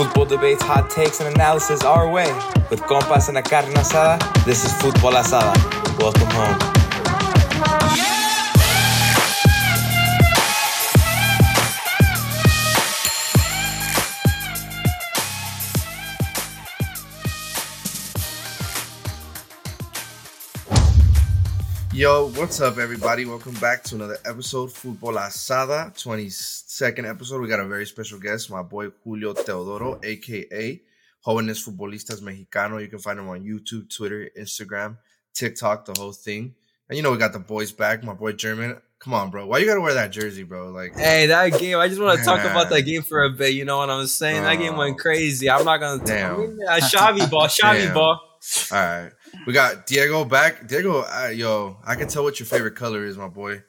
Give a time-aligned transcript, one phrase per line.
[0.00, 2.32] Football debates, hot takes, and analysis our way.
[2.70, 4.16] With compas and a carne asada,
[4.46, 5.54] this is Football Asada.
[5.98, 6.80] Welcome home.
[21.92, 23.26] Yo, what's up, everybody?
[23.26, 25.94] Welcome back to another episode, Football Asada,
[26.80, 27.40] 22nd episode.
[27.42, 30.80] We got a very special guest, my boy Julio Teodoro, aka
[31.26, 32.80] Jóvenes Futbolistas Mexicano.
[32.80, 34.96] You can find him on YouTube, Twitter, Instagram,
[35.34, 36.54] TikTok, the whole thing.
[36.88, 38.80] And you know, we got the boys back, my boy German.
[38.98, 39.46] Come on, bro.
[39.46, 40.70] Why you gotta wear that jersey, bro?
[40.70, 41.78] Like, Hey, that game.
[41.78, 43.54] I just want to talk about that game for a bit.
[43.54, 44.42] You know what I'm saying?
[44.42, 45.48] that game went crazy.
[45.50, 46.04] I'm not gonna.
[46.04, 46.34] Damn.
[46.34, 47.94] I mean, uh, Xavi ball, Xavi Damn.
[47.94, 48.20] ball.
[48.72, 49.10] all right.
[49.46, 50.66] We got Diego back.
[50.66, 53.62] Diego, uh, yo, I can tell what your favorite color is, my boy.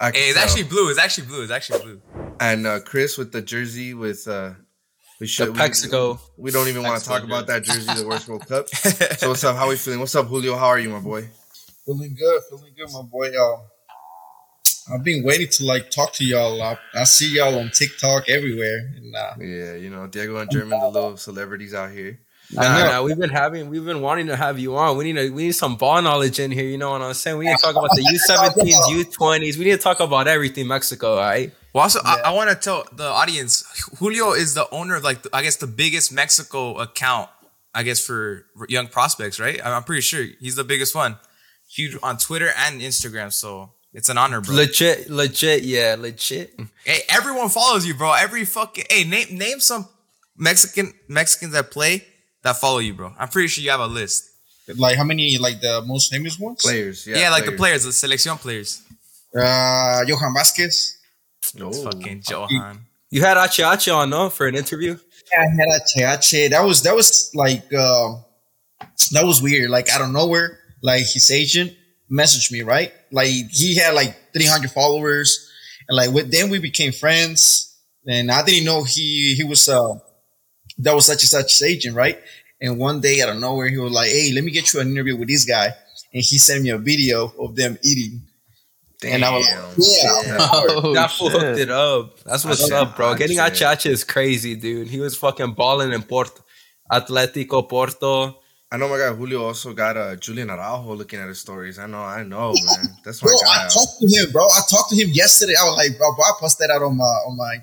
[0.00, 0.44] I can Hey, it's tell.
[0.48, 0.90] actually blue.
[0.90, 1.42] It's actually blue.
[1.42, 2.02] It's actually blue.
[2.42, 4.52] And uh, Chris with the jersey with uh,
[5.20, 6.20] we The should we- Mexico.
[6.36, 8.68] We, don't even want to Mexico talk about that jersey, the worst World Cup.
[9.18, 9.56] So what's up?
[9.56, 10.00] How are we feeling?
[10.00, 10.56] What's up, Julio?
[10.56, 11.28] How are you, my boy?
[11.86, 13.28] Feeling good, feeling good, my boy.
[13.36, 13.58] Uh,
[14.92, 16.60] I've been waiting to like talk to y'all.
[16.60, 20.80] I, I see y'all on TikTok everywhere, and uh, Yeah, you know Diego and German,
[20.80, 22.18] the little celebrities out here.
[22.52, 24.96] Nah, nah, we've been having, we've been wanting to have you on.
[24.98, 26.66] We need to, we need some ball knowledge in here.
[26.66, 27.38] You know what I'm saying?
[27.38, 29.56] We need to talk about the U17s, U20s.
[29.56, 31.12] We need to talk about everything Mexico.
[31.12, 31.52] All right.
[31.72, 33.64] Well, also, I, I want to tell the audience,
[33.98, 37.30] Julio is the owner of like, the, I guess, the biggest Mexico account,
[37.74, 39.58] I guess, for young prospects, right?
[39.64, 41.16] I'm I'm pretty sure he's the biggest one.
[41.70, 44.54] Huge on Twitter and Instagram, so it's an honor, bro.
[44.54, 46.54] Legit, legit, yeah, legit.
[46.84, 48.12] Hey, everyone follows you, bro.
[48.12, 49.88] Every fucking hey, name name some
[50.36, 52.04] Mexican Mexicans that play
[52.42, 53.14] that follow you, bro.
[53.18, 54.28] I'm pretty sure you have a list.
[54.76, 56.60] like how many like the most famous ones?
[56.62, 58.82] Players, yeah, Yeah, like the players, the selección players.
[59.34, 60.98] Uh, Johan Vasquez.
[61.60, 62.86] Oh, Fucking Johan.
[63.10, 64.96] You had Ache Ache on, no, for an interview.
[65.32, 66.48] Yeah, I had a Che.
[66.48, 68.14] That was that was like uh,
[69.12, 69.70] that was weird.
[69.70, 71.76] Like out of nowhere, like his agent
[72.10, 72.92] messaged me, right?
[73.10, 75.50] Like he had like 300 followers,
[75.88, 77.68] and like with then we became friends.
[78.06, 79.94] And I didn't know he he was uh
[80.78, 82.18] that was such and such his agent, right?
[82.60, 84.90] And one day out of nowhere, he was like, "Hey, let me get you an
[84.90, 85.66] interview with this guy."
[86.14, 88.22] And he sent me a video of them eating.
[89.04, 90.38] And I was like, yeah.
[90.38, 90.48] Damn.
[90.52, 92.20] Oh, that fool hooked it up.
[92.20, 93.14] That's what's up, bro.
[93.14, 93.60] Getting Ache.
[93.60, 94.88] Ache Ache is crazy, dude.
[94.88, 96.42] He was fucking balling in Porto,
[96.90, 98.38] Atletico Porto.
[98.70, 101.78] I know my guy Julio also got uh, Julian Araujo looking at his stories.
[101.78, 102.86] I know, I know, man.
[103.04, 103.66] That's my Bro, guy.
[103.66, 104.44] I talked to him, bro.
[104.44, 105.52] I talked to him yesterday.
[105.60, 107.56] I was like, bro, bro I posted that out on my on my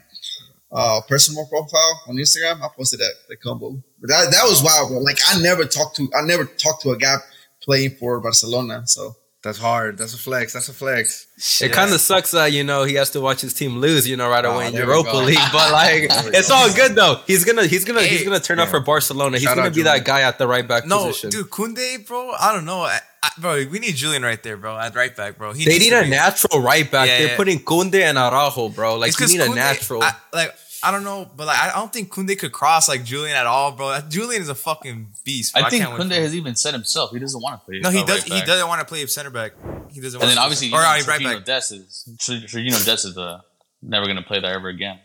[0.72, 2.62] uh, personal profile on Instagram.
[2.62, 3.82] I posted that the combo.
[4.00, 5.00] But that that was wild, bro.
[5.00, 7.16] Like I never talked to I never talked to a guy
[7.64, 8.86] playing for Barcelona.
[8.86, 9.98] So That's hard.
[9.98, 10.52] That's a flex.
[10.52, 11.28] That's a flex.
[11.62, 14.18] It kind of sucks that you know he has to watch his team lose, you
[14.18, 15.16] know, right Oh, away in Europa.
[15.16, 15.38] League.
[15.54, 16.56] But like, it's go.
[16.56, 17.22] all good though.
[17.26, 19.38] He's gonna, he's gonna, he's gonna turn up for Barcelona.
[19.38, 19.96] He's gonna be Julian.
[19.96, 21.30] that guy at the right back No, position.
[21.30, 22.32] dude, Kunde, bro.
[22.38, 23.66] I don't know, I, I, bro.
[23.72, 25.54] We need Julian right there, bro, at right back, bro.
[25.54, 27.08] He they need a be- natural right back.
[27.08, 27.36] Yeah, They're yeah.
[27.38, 28.98] putting Kunde and Araujo, bro.
[28.98, 30.04] Like It's you 'cause need a natural.
[30.04, 30.54] I, like
[30.84, 33.72] I don't know, but like I don't think Kunde could cross like Julian at all,
[33.74, 34.00] bro.
[34.10, 35.54] Julian is a fucking beast.
[35.54, 35.64] Bro.
[35.64, 37.80] I think can't Kunde has even said himself he doesn't want to play.
[37.80, 38.22] No, he does.
[38.22, 38.46] right he back.
[38.48, 39.52] doesn't want to play center back.
[39.92, 40.22] He doesn't.
[40.22, 41.46] And want then to obviously, you know, I mean, right back.
[41.46, 43.42] Dest is Tre- Trevino Dest is uh,
[43.82, 45.00] never gonna play there ever again.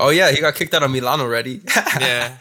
[0.00, 1.60] oh yeah, he got kicked out of Milan already.
[2.00, 2.36] Yeah,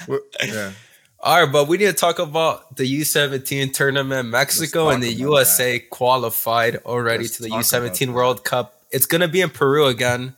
[0.46, 0.72] Yeah.
[1.20, 4.30] All right, but we need to talk about the U17 tournament.
[4.30, 8.14] Mexico and the about USA qualified already Let's to the U17.
[8.14, 8.80] World Cup.
[8.92, 10.36] It's going to be in Peru again.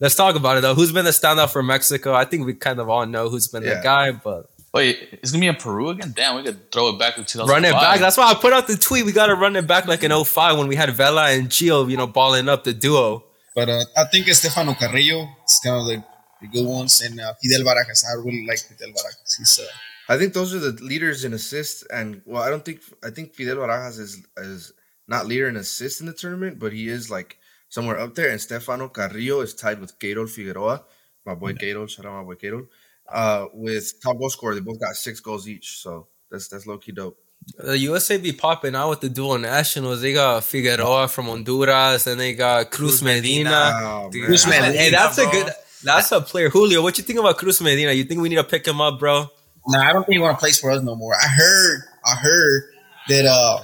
[0.00, 0.74] Let's talk about it though.
[0.74, 2.14] Who's been the standout for Mexico?
[2.14, 3.74] I think we kind of all know who's been Yeah.
[3.76, 6.12] the guy, but Wait, it's gonna be in Peru again?
[6.14, 7.48] Damn, we could throw it back to 2005.
[7.48, 7.98] run it back.
[8.00, 9.06] That's why I put out the tweet.
[9.06, 11.90] We got to run it back like in 05 when we had Vela and Gio,
[11.90, 13.24] you know, balling up the duo.
[13.54, 16.04] but uh, I think Estefano Carrillo is kind of the,
[16.42, 18.04] the good ones and uh, Fidel Barajas.
[18.08, 19.38] I really like Fidel Barajas.
[19.38, 19.64] He's uh,
[20.12, 23.34] I think those are the leaders in assists, and well, I don't think I think
[23.34, 24.72] Fidel Barajas is is
[25.08, 27.37] not leader in assists in the tournament, but he is like
[27.68, 28.30] somewhere up there.
[28.30, 30.84] And Stefano Carrillo is tied with Gator Figueroa,
[31.24, 31.86] my boy Gator.
[31.88, 32.64] Shout out my boy Gator.
[33.10, 36.76] Uh, with top goal scorer, they both got six goals each, so that's that's low
[36.76, 37.18] key dope.
[37.56, 40.02] The USA be popping out with the dual nationals.
[40.02, 43.50] They got Figueroa from Honduras, and they got Cruz, Cruz Medina.
[43.50, 43.80] Medina.
[43.82, 44.26] Oh, Dude.
[44.26, 44.72] Cruz Medina.
[44.72, 45.52] Hey, that's a good.
[45.82, 46.82] That's a player, Julio.
[46.82, 47.92] What you think about Cruz Medina?
[47.92, 49.28] You think we need to pick him up, bro?
[49.68, 51.14] No, I don't think he want to play for us no more.
[51.14, 52.62] I heard, I heard
[53.08, 53.62] that uh,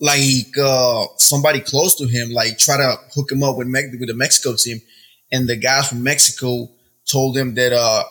[0.00, 4.08] like uh, somebody close to him, like try to hook him up with Me- with
[4.08, 4.80] the Mexico team,
[5.32, 6.68] and the guys from Mexico
[7.10, 8.04] told him that uh,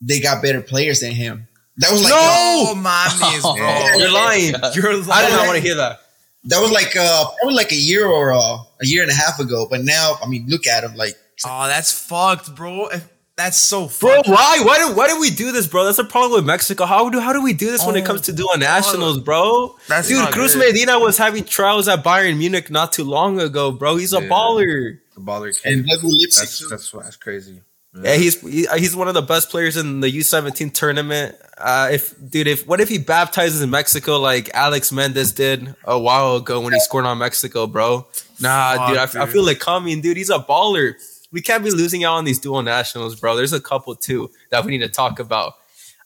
[0.00, 1.48] they got better players than him.
[1.78, 3.54] That was like no, mames, bro.
[3.56, 3.96] Yeah.
[3.96, 4.54] You're lying.
[4.74, 5.10] You're lying.
[5.10, 6.00] I did not want to hear that.
[6.44, 9.38] that was like uh, probably like a year or uh, a year and a half
[9.38, 9.66] ago.
[9.68, 12.88] But now, I mean, look at him, like Oh, that's fucked, bro.
[12.88, 13.06] If,
[13.36, 14.60] That's so Bro, why?
[14.64, 15.84] Why do why do we do this, bro?
[15.84, 16.86] That's the problem with Mexico.
[16.86, 19.76] How do how do we do this when it comes to doing nationals, bro?
[19.88, 20.72] That's Dude, Cruz good.
[20.72, 23.96] Medina was having trials at Bayern Munich not too long ago, bro.
[23.96, 24.28] He's a Yeah.
[24.28, 24.98] baller.
[25.14, 25.70] The baller kid.
[25.80, 27.60] And Leipzig That's that's that's crazy.
[28.02, 31.34] Yeah, he's he, he's one of the best players in the U seventeen tournament.
[31.58, 35.98] Uh, if dude, if what if he baptizes in Mexico like Alex Mendez did a
[35.98, 38.06] while ago when he scored on Mexico, bro?
[38.40, 40.16] Nah, Fuck, dude, I, I feel like coming, dude.
[40.16, 40.94] He's a baller.
[41.32, 43.36] We can't be losing out on these dual nationals, bro.
[43.36, 45.54] There's a couple too that we need to talk about.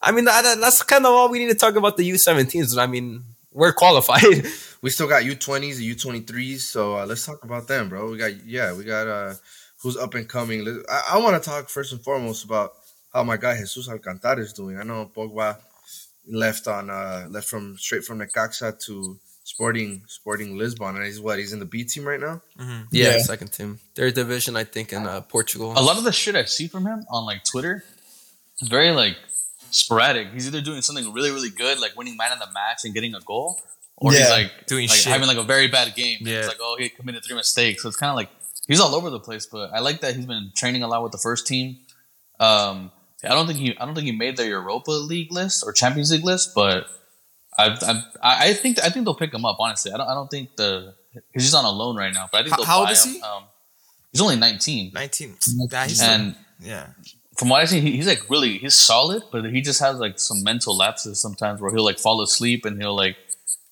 [0.02, 2.76] I mean, that, that's kind of all we need to talk about the U seventeens.
[2.78, 4.46] I mean, we're qualified.
[4.82, 8.10] We still got U20s and U23s, so uh, let's talk about them, bro.
[8.10, 9.34] We got yeah, we got uh
[9.82, 10.82] who's up and coming.
[10.88, 12.72] I, I want to talk first and foremost about
[13.12, 14.78] how my guy Jesus Alcantara is doing.
[14.78, 15.58] I know Pogba
[16.26, 19.18] left on uh left from straight from Necaxa to
[19.60, 22.40] Sporting Sporting Lisbon, and he's what he's in the B team right now.
[22.58, 23.18] yeah, Yeah.
[23.18, 25.74] second team, third division, I think, in uh, Portugal.
[25.76, 27.84] A lot of the shit I see from him on like Twitter
[28.62, 29.16] is very like
[29.70, 30.28] sporadic.
[30.32, 33.14] He's either doing something really, really good, like winning man of the match and getting
[33.14, 33.60] a goal,
[33.98, 35.12] or he's like Doing like shit.
[35.12, 36.20] having like a very bad game.
[36.22, 36.38] Yeah.
[36.38, 37.82] It's like oh he committed three mistakes.
[37.82, 38.30] So it's kind of like
[38.66, 39.44] he's all over the place.
[39.44, 41.76] But I like that he's been training a lot with the first team.
[42.38, 42.90] Um,
[43.22, 46.10] I don't think he I don't think he made the Europa League list or Champions
[46.12, 46.86] League list, but
[47.66, 49.56] I I, I think I think they'll pick him up.
[49.60, 50.94] Honestly, I don't I don't think the
[51.32, 53.12] he's just on a loan right now, but I think How- old is him.
[53.14, 53.20] he?
[53.22, 53.44] Um,
[54.12, 54.92] he's only nineteen.
[54.94, 55.36] 19.
[55.70, 56.86] Yeah, And yeah.
[57.38, 60.18] from what I see, he- he's like really he's solid, but he just has like
[60.18, 63.16] some mental lapses sometimes where he'll like fall asleep and he'll like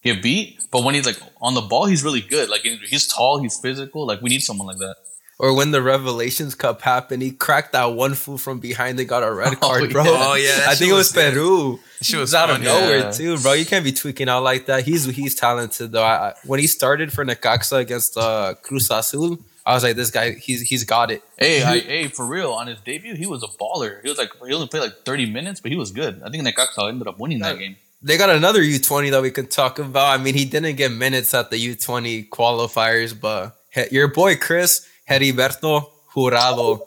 [0.02, 0.58] get beat.
[0.70, 2.48] But when he's like on the ball, he's really good.
[2.48, 4.06] Like he's tall, he's physical.
[4.06, 4.96] Like we need someone like that.
[5.40, 9.22] Or when the Revelations Cup happened, he cracked that one fool from behind and got
[9.22, 10.02] a red Oh, card, bro.
[10.04, 10.10] yeah.
[10.12, 11.34] Oh, yeah, I think it was, was good.
[11.34, 11.78] Peru.
[12.00, 13.10] She shit was out of nowhere Yeah.
[13.12, 13.52] too, bro.
[13.52, 14.84] You can't be tweaking out like that.
[14.84, 16.02] He's he's talented though.
[16.02, 20.10] I, I- when he started for Necaxa against uh, Cruz Azul, I was like, this
[20.10, 21.22] guy, he's he's got it.
[21.36, 24.02] Hey, I, hey, for real, on his debut, he was a baller.
[24.02, 26.20] He was like he only played like thirty minutes, but he was good.
[26.24, 27.76] I think Necaxa ended up winning that game.
[28.02, 30.18] They got another U twenty that we could talk about.
[30.18, 34.34] I mean, he didn't get minutes at the U twenty qualifiers, but he- your boy
[34.36, 36.80] Chris Heriberto Jurado,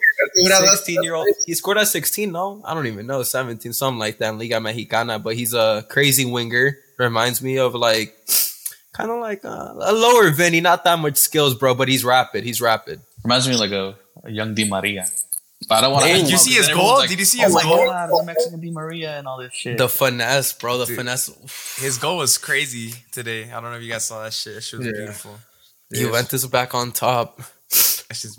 [0.66, 2.32] sixteen year old, he scored at sixteen.
[2.32, 5.20] No, I don't even know, seventeen, something like that in Liga Mexicana.
[5.20, 6.78] But he's a crazy winger.
[6.98, 8.16] Reminds me of like
[8.94, 11.74] kind of like uh, a lower Vinny, not that much skills, bro.
[11.74, 12.44] But he's rapid.
[12.44, 13.02] He's rapid.
[13.24, 15.06] Reminds me of like a, a young Di Maria.
[15.70, 16.14] But I don't want to.
[16.14, 17.02] Did you see his goal?
[17.08, 17.86] Did you see his oh goal?
[17.86, 19.78] God, the Mexican Di Maria and all this shit.
[19.78, 20.80] The finesse, bro.
[20.80, 20.98] The Dude.
[20.98, 21.78] finesse.
[21.80, 23.52] His goal was crazy today.
[23.52, 24.56] I don't know if you guys saw that shit.
[24.56, 24.94] That shit was Yeah.
[24.94, 25.40] beautiful.
[25.94, 27.42] Juventus back on top.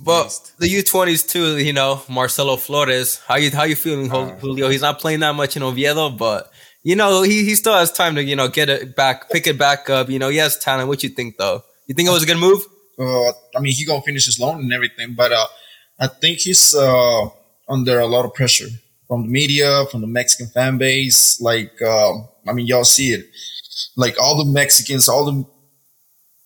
[0.04, 0.52] But beast.
[0.58, 3.20] the U twenties too, you know, Marcelo Flores.
[3.26, 4.68] How you how you feeling, Uh, Julio?
[4.68, 6.50] He's not playing that much in Oviedo, but
[6.82, 9.56] you know he, he still has time to you know get it back, pick it
[9.58, 10.10] back up.
[10.10, 10.88] You know he has talent.
[10.88, 11.64] What you think though?
[11.86, 12.60] You think it was a good move?
[12.98, 15.46] Uh, I mean, he gonna finish his loan and everything, but uh,
[15.98, 17.28] I think he's uh,
[17.68, 18.68] under a lot of pressure
[19.08, 21.40] from the media, from the Mexican fan base.
[21.40, 23.24] Like, um, I mean, y'all see it.
[23.96, 25.44] Like all the Mexicans, all the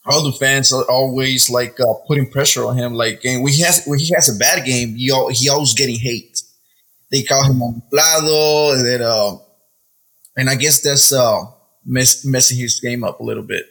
[0.07, 2.95] all the fans are always like uh, putting pressure on him.
[2.95, 5.75] Like, and when he has when he has a bad game, he al- he always
[5.75, 6.43] getting hate.
[7.11, 9.37] They call him lado, and then, uh,
[10.37, 11.45] and I guess that's uh,
[11.85, 13.67] mess, messing his game up a little bit.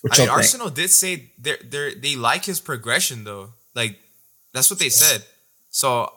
[0.00, 0.36] What I mean, think?
[0.36, 3.50] Arsenal did say they they they like his progression though.
[3.74, 3.98] Like
[4.52, 5.24] that's what they said.
[5.70, 6.12] So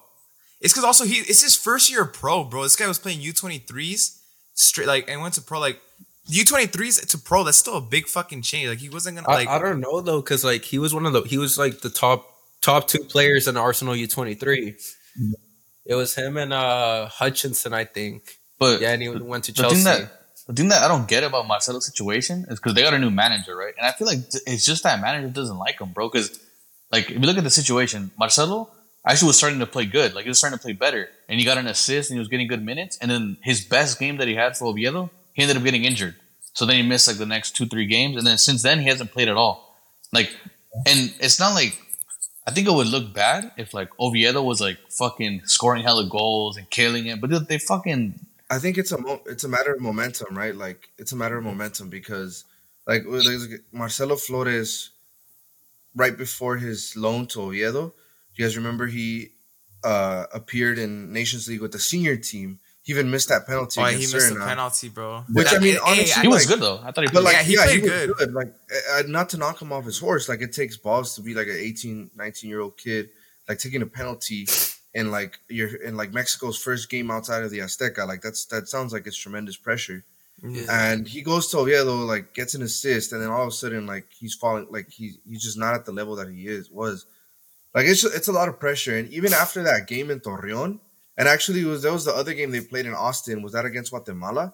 [0.61, 2.63] it's because also he it's his first year pro, bro.
[2.63, 4.21] This guy was playing U twenty threes
[4.53, 5.79] straight like and went to pro like
[6.27, 7.43] U twenty threes to pro.
[7.43, 8.69] That's still a big fucking change.
[8.69, 11.05] Like he wasn't gonna like I, I don't know though, because like he was one
[11.05, 12.25] of the he was like the top
[12.61, 14.75] top two players in Arsenal U twenty three.
[15.85, 18.37] It was him and uh Hutchinson, I think.
[18.57, 19.75] but Yeah, and he went to the Chelsea.
[19.75, 22.93] thing that the thing that I don't get about Marcelo's situation is because they got
[22.93, 23.73] a new manager, right?
[23.77, 26.09] And I feel like it's just that manager doesn't like him, bro.
[26.09, 26.39] Because
[26.91, 28.69] like if you look at the situation, Marcelo
[29.05, 31.45] actually was starting to play good, like he was starting to play better, and he
[31.45, 32.97] got an assist and he was getting good minutes.
[33.01, 36.15] And then his best game that he had for Oviedo, he ended up getting injured,
[36.53, 38.87] so then he missed like the next two three games, and then since then he
[38.87, 39.75] hasn't played at all.
[40.11, 40.29] Like,
[40.87, 41.77] and it's not like
[42.45, 46.57] I think it would look bad if like Oviedo was like fucking scoring hella goals
[46.57, 49.81] and killing it, but they, fucking I think it's a mo- it's a matter of
[49.81, 50.55] momentum, right?
[50.55, 52.43] Like it's a matter of momentum because
[52.85, 53.03] like
[53.71, 54.89] Marcelo Flores,
[55.95, 57.93] right before his loan to Oviedo,
[58.35, 59.29] you guys remember he
[59.83, 62.59] uh, appeared in Nations League with the senior team.
[62.83, 65.23] He even missed that penalty oh, he against missed the penalty, bro.
[65.31, 66.79] Which, I mean, honestly, he was like- good though.
[66.83, 68.17] I thought he But played like, Yeah, yeah, he he, played was good.
[68.17, 68.33] good.
[68.33, 68.53] Like,
[68.91, 70.27] uh, not to knock him off his horse.
[70.27, 73.09] Like, it takes balls to be like an 18, 19 year old kid,
[73.47, 74.47] like taking a penalty
[74.93, 78.05] in like you're in like Mexico's first game outside of the Azteca.
[78.05, 80.03] Like, that's that sounds like it's tremendous pressure.
[80.43, 80.65] Yeah.
[80.91, 83.87] And he goes to Oviedo, like gets an assist, and then all of a sudden,
[83.87, 87.05] like he's falling, like he he's just not at the level that he is was.
[87.73, 90.79] Like it's it's a lot of pressure, and even after that game in Torreon,
[91.17, 93.41] And actually, it was that was the other game they played in Austin.
[93.41, 94.53] Was that against Guatemala?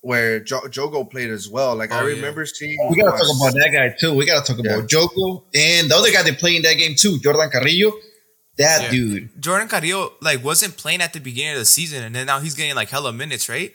[0.00, 1.74] Where jo- Jogo played as well.
[1.76, 2.14] Like I Oh, yeah.
[2.16, 2.76] remember seeing.
[2.90, 4.12] We gotta talk about that guy too.
[4.14, 7.18] We gotta talk about Jogo and the other guy they played in that game too,
[7.20, 7.92] Jordan Carrillo.
[8.58, 8.90] That Yeah.
[8.90, 9.40] dude.
[9.42, 12.54] Jordan Carrillo like wasn't playing at the beginning of the season, and then now he's
[12.54, 13.70] getting like hella minutes, right?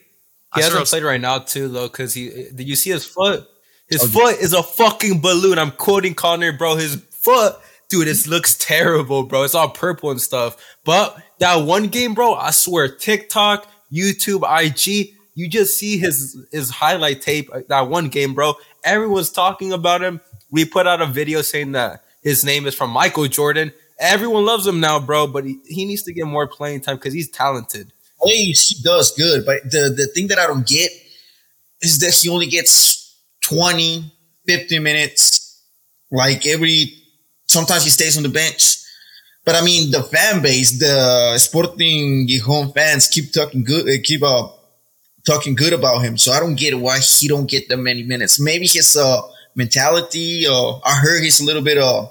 [0.55, 2.29] He I hasn't saw- played right now too, though, because he.
[2.53, 3.47] Did you see his foot?
[3.89, 5.57] His oh, foot is a fucking balloon.
[5.57, 6.75] I'm quoting Connor, bro.
[6.75, 7.55] His foot,
[7.89, 9.43] dude, it looks terrible, bro.
[9.43, 10.57] It's all purple and stuff.
[10.85, 16.69] But that one game, bro, I swear, TikTok, YouTube, IG, you just see his his
[16.69, 17.49] highlight tape.
[17.53, 18.55] uh, That one game, bro.
[18.83, 20.21] Everyone's talking about him.
[20.51, 23.71] We put out a video saying that his name is from Michael Jordan.
[23.99, 25.27] Everyone loves him now, bro.
[25.27, 27.91] But he, he needs to get more playing time because he's talented.
[28.21, 29.45] plays, he does good.
[29.45, 30.91] But the, the thing that I don't get
[31.81, 34.11] is that he only gets 20,
[34.47, 35.63] 50 minutes.
[36.11, 36.93] Like every,
[37.47, 38.77] sometimes he stays on the bench.
[39.49, 44.21] But I mean, the fan base, the Sporting Gijon fans keep talking good, uh, keep
[44.21, 44.47] uh,
[45.25, 46.19] talking good about him.
[46.19, 48.39] So I don't get why he don't get that many minutes.
[48.39, 49.23] Maybe his uh,
[49.55, 50.45] mentality.
[50.45, 51.79] Uh, I heard he's a little bit.
[51.79, 52.09] Uh,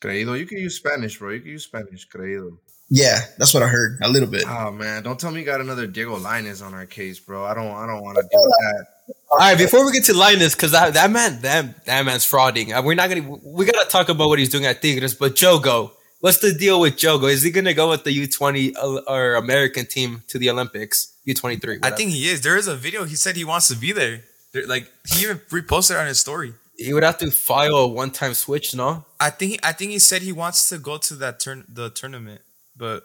[0.00, 0.38] Creído.
[0.38, 1.32] You can use Spanish, bro.
[1.32, 2.08] You can use Spanish.
[2.08, 2.56] Creído.
[2.88, 3.98] yeah, that's what I heard.
[4.00, 4.44] A little bit.
[4.48, 7.44] Oh man, don't tell me you got another Diego Lainez on our case, bro.
[7.44, 7.72] I don't.
[7.72, 8.86] I don't want to do that.
[9.32, 12.74] All right, before we get to Lainez, because that, that man, that, that man's frauding.
[12.74, 13.36] Uh, We're not gonna.
[13.44, 15.14] We gotta talk about what he's doing at Tigres.
[15.14, 17.30] But Jogo, what's the deal with Jogo?
[17.30, 21.14] Is he gonna go with the U twenty or American team to the Olympics?
[21.24, 21.78] U twenty three.
[21.82, 22.40] I think he is.
[22.42, 23.04] There is a video.
[23.04, 24.22] He said he wants to be there.
[24.52, 26.54] There- like he even reposted on his story.
[26.76, 28.74] he would have to file a one time switch.
[28.74, 29.52] No, I think.
[29.52, 32.40] He, I think he said he wants to go to that turn the tournament,
[32.76, 33.04] but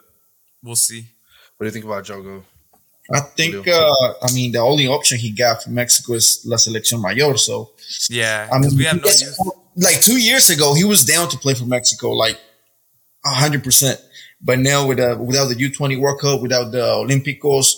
[0.62, 1.02] we'll see.
[1.56, 2.42] What do you think about Jogo?
[3.14, 7.00] I think, uh, I mean, the only option he got from Mexico is La Selección
[7.00, 7.36] Mayor.
[7.36, 7.70] So,
[8.10, 11.28] Yeah, I 'cause mean, we have no he- like two years ago, he was down
[11.28, 12.36] to play for Mexico, like
[13.34, 14.00] hundred percent.
[14.40, 17.72] But now with uh, without the U twenty World Cup, without the Olympicos,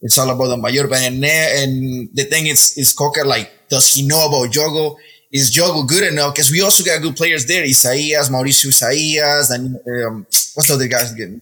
[0.00, 0.86] it's all about the Mayor.
[0.88, 4.96] But and, there- and the thing is, is Cocca like, does he know about Jogo?
[5.30, 6.34] Is Jogo good enough?
[6.34, 10.88] Because we also got good players there: Isaías, Mauricio Isaías, and um, what's the other
[10.88, 11.40] guys again?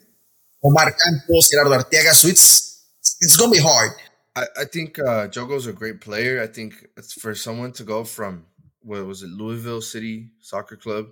[0.63, 2.13] Omar Campos, Gerardo Arteaga.
[2.13, 2.85] So it's
[3.21, 3.93] it's gonna be hard.
[4.37, 6.41] I, I think uh, Jogo's a great player.
[6.43, 6.75] I think
[7.21, 8.47] for someone to go from
[8.83, 11.07] what was it, Louisville City Soccer Club,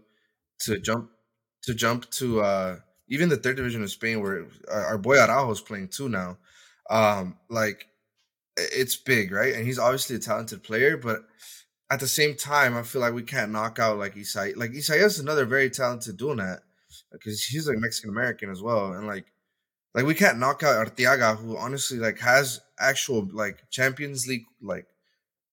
[0.60, 1.10] to jump
[1.68, 2.76] to jump to uh,
[3.08, 6.38] even the third division of Spain, where our, boy Araujo is playing too now.
[6.88, 7.88] Um, like
[8.56, 9.54] it's big, right?
[9.54, 11.26] And he's obviously a talented player, but
[11.90, 14.56] at the same time, I feel like we can't knock out like Isai.
[14.56, 16.60] Like Isaias is another very talented doing that
[17.12, 19.26] because he's like Mexican American as well, and like
[19.94, 24.86] like we can't knock out Arteaga, who honestly like has actual like Champions League like.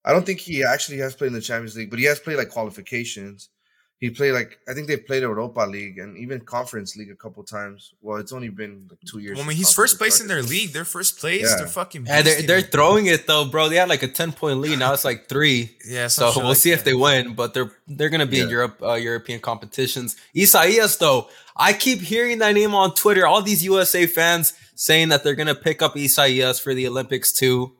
[0.05, 2.37] I don't think he actually has played in the Champions League, but he has played
[2.37, 3.49] like qualifications.
[3.99, 7.43] He played like I think they played Europa League and even Conference League a couple
[7.43, 7.93] times.
[8.01, 9.35] Well, it's only been like two years.
[9.37, 10.73] Well, I mean, he's first place in their league.
[10.73, 11.47] They're first place.
[11.49, 11.55] Yeah.
[11.59, 12.05] They're fucking.
[12.05, 13.69] yeah, they're they're throwing it though, bro.
[13.69, 14.79] They had like a ten point lead.
[14.79, 15.77] Now it's like three.
[15.87, 18.81] Yeah, So we'll like see if they win, but they're they're gonna be in Europe,
[18.83, 20.17] uh, European competitions.
[20.37, 23.25] Isaias, though, I keep hearing that name on Twitter.
[23.25, 27.71] All these USA fans saying that they're gonna pick up Isaias for the Olympics too.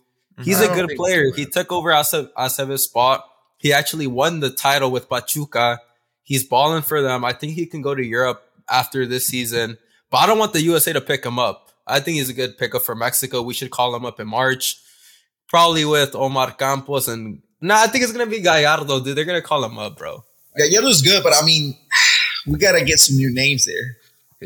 [0.43, 1.31] He's I a good player.
[1.35, 3.25] he took over Asev- Aceve's spot.
[3.57, 5.79] He actually won the title with Pachuca.
[6.25, 7.23] He's balling for them.
[7.23, 9.77] I think he can go to Europe after this season,
[10.09, 11.69] but I don't want the USA to pick him up.
[11.87, 13.43] I think he's a good pickup for Mexico.
[13.43, 14.81] We should call him up in March,
[15.47, 17.41] probably with Omar Campos and.
[17.61, 19.15] No, I think it's gonna be Gallardo, dude.
[19.15, 20.25] They're gonna call him up, bro.
[20.57, 21.77] Gallardo's good, but I mean,
[22.47, 23.97] we gotta get some new names there.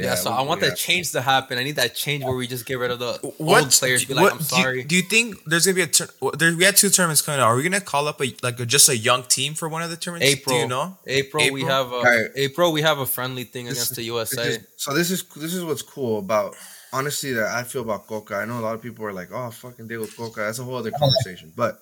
[0.06, 1.58] Yeah, so we- I want that change to happen.
[1.58, 4.06] I need that change where we just get rid of the What old players.
[4.06, 4.84] Be like, what- I'm do you- sorry.
[4.84, 6.56] Do you, think there's gonna be a tur- well, there?
[6.56, 7.48] We had two tournaments coming out.
[7.48, 9.89] Are we gonna call up a like a, just a young team for one of
[9.89, 10.32] the tournaments?
[10.36, 10.98] April, Do you know?
[11.06, 12.32] April, we have a Alright.
[12.36, 12.72] April.
[12.72, 14.48] We have a friendly thing This against is- the USA.
[14.48, 16.56] is- so this is this is what's cool about
[16.91, 18.36] honestly that I feel about Cocca.
[18.36, 20.77] I know a lot of people are like, "Oh, fucking Diego Cocca." That's a whole
[20.77, 21.51] other conversation.
[21.56, 21.82] But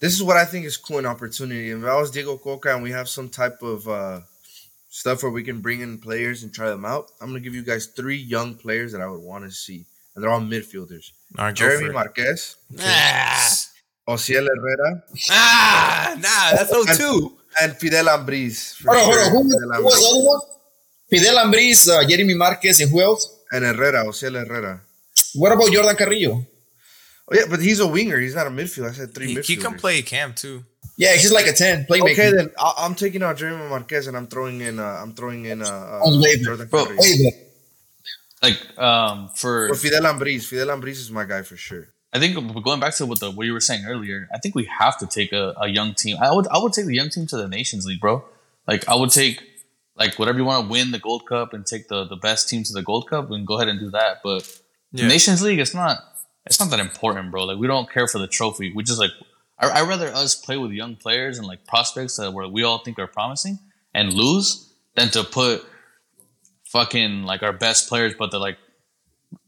[0.00, 1.70] this is what I think is cool and opportunity.
[1.70, 4.20] If I was Diego Cocca and we have some type of uh,
[5.02, 7.62] stuff where we can bring in players and try them out, I'm gonna give you
[7.72, 9.80] guys three young players that I would want to see,
[10.14, 11.90] and they're all midfielders: All right, Jeremy.
[12.00, 13.46] Marquez, Ah,
[14.08, 14.90] Ociel Herrera,
[15.30, 17.36] ah, nah, that's 02.
[17.62, 18.56] and Fidel Ambriz.
[18.84, 19.30] Hold on, hold on.
[19.34, 20.40] Who, Fidel who was the other one?
[21.10, 23.22] Fidel Ambriz, uh, Jeremy Marquez, and who else?
[23.52, 24.80] And Herrera, Ociel Herrera.
[25.34, 26.44] What about Jordan Carrillo?
[27.28, 28.18] Oh yeah, but he's a winger.
[28.18, 28.90] He's not a midfielder.
[28.90, 29.46] I said three He, midfielders.
[29.46, 30.64] he can play cam too.
[30.96, 32.12] Yeah, he's like a ten playmaker.
[32.12, 34.78] Okay, then I- I'm taking out Jeremy Marquez and I'm throwing in.
[34.78, 35.62] Uh, I'm throwing in.
[35.62, 36.22] Uh, uh, On.
[36.42, 37.00] Jordan Bro, Carrillo.
[37.00, 37.34] Wait,
[38.42, 40.44] Like um for Or Fidel Ambriz.
[40.44, 41.88] Fidel Ambriz is my guy for sure.
[42.12, 42.34] I think
[42.64, 45.06] going back to what the what you were saying earlier, I think we have to
[45.06, 46.16] take a, a young team.
[46.20, 48.24] I would I would take the young team to the Nations League, bro.
[48.66, 49.42] Like I would take
[49.96, 52.62] like whatever you want to win the Gold Cup and take the the best team
[52.64, 54.18] to the Gold Cup and go ahead and do that.
[54.24, 54.42] But
[54.92, 55.08] Yeah.
[55.08, 55.98] Nations League, it's not
[56.46, 57.44] it's not that important, bro.
[57.44, 58.72] Like we don't care for the trophy.
[58.74, 59.10] We just like
[59.58, 62.78] I I rather us play with young players and like prospects that where we all
[62.78, 63.58] think are promising
[63.94, 65.64] and lose than to put
[66.66, 68.58] fucking like our best players, but they're like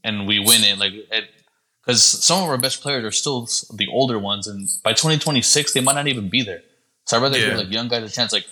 [0.05, 0.93] and we win it like
[1.85, 5.81] because some of our best players are still the older ones, and by 2026 they
[5.81, 6.63] might not even be there.
[7.07, 7.49] So I'd rather Yeah.
[7.51, 8.33] give like young guys a chance.
[8.33, 8.47] Like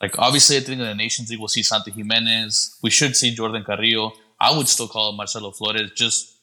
[0.00, 2.76] like obviously I think in the Nations League we'll see Santi Jimenez.
[2.82, 4.12] We should see Jordan Carrillo.
[4.40, 6.34] I would still call Marcelo Flores just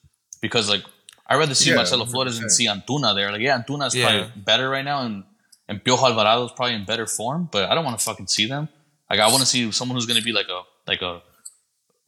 [0.41, 0.83] because like
[1.27, 2.51] I'd rather see Yeah, Marcelo Flores than 100%.
[2.51, 3.32] see Antuna there.
[3.32, 4.08] Like yeah, Antuna's Yeah.
[4.10, 5.24] probably better right now, and
[5.67, 7.50] and Piojo Alvarado's probably in better form.
[7.51, 8.70] But I don't want to fucking see them.
[9.10, 11.22] Like I want to see someone who's going to be like a like a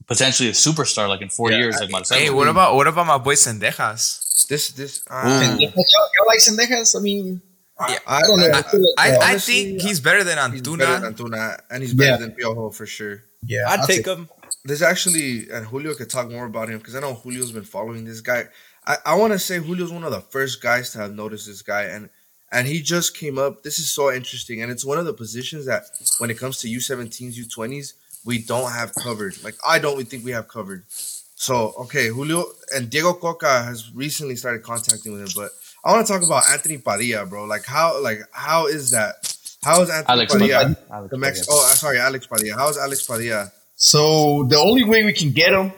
[0.08, 2.20] potentially a superstar like in four Yeah, years, like Marcelo.
[2.22, 4.48] Hey, what about what about my boy Sendejas?
[4.48, 5.60] This this uh, Ooh.
[5.60, 6.96] Y'all, y'all like Sendejas?
[6.96, 7.42] I mean,
[7.80, 8.50] I, I don't know.
[8.54, 10.78] I, feel like, I, I honestly, think he's better than he's Antuna.
[10.80, 12.18] better than Antuna, and he's better Yeah.
[12.18, 13.24] than Piojo for sure.
[13.44, 14.30] yeah, I'd I'll take him.
[14.64, 18.06] There's actually, and Julio could talk more about him because I know Julio's been following
[18.06, 18.46] this guy.
[18.88, 21.62] I, I want to say Julio's one of the first guys to have noticed this
[21.62, 22.10] guy, and
[22.52, 23.64] and he just came up.
[23.64, 25.84] This is so interesting, and it's one of the positions that
[26.20, 27.94] when it comes to U17s, U20s,
[28.26, 29.44] we don't have covered.
[29.44, 30.86] Like I don't think we have covered.
[30.90, 35.52] So okay, Julio and Diego Cocca has recently started contacting with him, but
[35.84, 37.46] I want to talk about Anthony Padilla, bro.
[37.46, 39.16] Like how, like how is that?
[39.64, 40.60] How is Anthony Alex Padilla?
[40.60, 40.78] Padilla.
[40.92, 41.58] Alex The Mex- Padilla.
[41.60, 42.56] oh, uh, sorry, Alex Padilla.
[42.56, 43.52] How is Alex Padilla?
[43.76, 45.72] So the only way we can get him,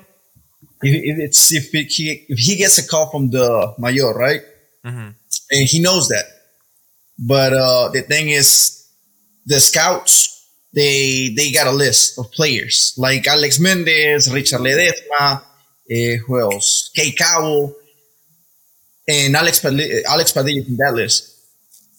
[0.81, 4.41] if, if it's if it, he if he gets a call from the mayor, right,
[4.85, 5.13] Mhm.
[5.51, 6.25] and he knows that.
[7.17, 8.85] But uh, the thing is,
[9.45, 16.17] the scouts they they got a list of players like Alex Mendez, Richard Ledezma, uh,
[16.25, 16.91] who else?
[16.95, 17.75] Cade Cowell,
[19.07, 21.35] and Alex Padilla, Alex Padilla from that list.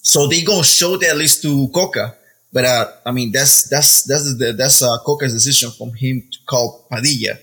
[0.02, 2.16] So they gonna show that list to Cocca.
[2.52, 6.38] But uh, I mean, that's that's that's the, that's uh, Cocca's decision from him to
[6.48, 7.38] call Padilla,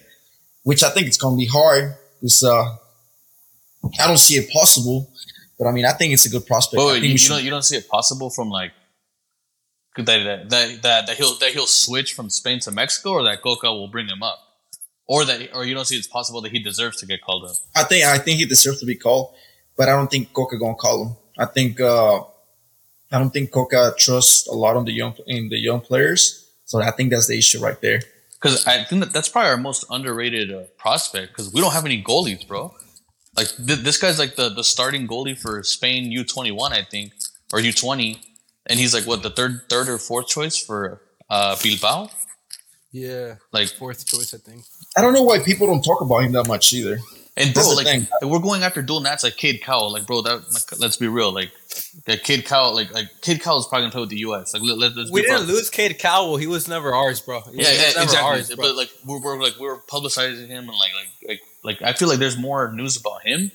[0.67, 1.95] which I think it's gonna be hard.
[2.19, 2.75] Because uh,
[4.01, 5.09] I don't see it possible,
[5.57, 6.77] but I mean, I think it's a good prospect.
[6.77, 8.74] Wait, I wait, think you, you don't you don't see it possible from like
[9.96, 13.42] that that, that that that he'll that he'll switch from Spain to Mexico, or that
[13.42, 14.39] Cocca will bring him up,
[15.07, 17.55] or that or you don't see it's possible that he deserves to get called up.
[17.74, 19.33] I think I think he deserves to be called,
[19.77, 21.15] but I don't think Cocca gonna call him.
[21.37, 22.18] I think uh,
[23.13, 26.81] I don't think Cocca trusts a lot on the young in the young players, so
[26.81, 28.01] I think that's the issue right there.
[28.41, 31.29] Because I think that that's probably our most underrated uh, prospect.
[31.33, 32.73] Because we don't have any goalies, bro.
[33.35, 36.83] Like th- this guy's like the the starting goalie for Spain U twenty one, I
[36.83, 37.13] think,
[37.53, 38.21] or U twenty,
[38.67, 42.09] and he's like what the third third or fourth choice for uh, Bilbao.
[42.91, 44.63] Yeah, Like fourth choice, I think.
[44.97, 47.00] I don't know why people don't talk about him that much either.
[47.39, 49.91] And bro, like like, we're going after dual nats like Cade Cowell.
[49.93, 51.31] Like bro, that like, let's be real.
[51.31, 51.51] Like
[52.05, 54.53] that Cade Cowell, like like Cade Cowell is probably gonna play with the U.S.
[54.53, 55.50] Like let, let's We be didn't frank.
[55.51, 56.37] lose Cade Cowell.
[56.37, 57.41] He was never ours, bro.
[57.41, 58.17] He Yeah, was yeah, never exactly.
[58.29, 61.93] ours, but like we're, we're like we're publicizing him and like like like like I
[61.93, 63.51] feel like there's more news about him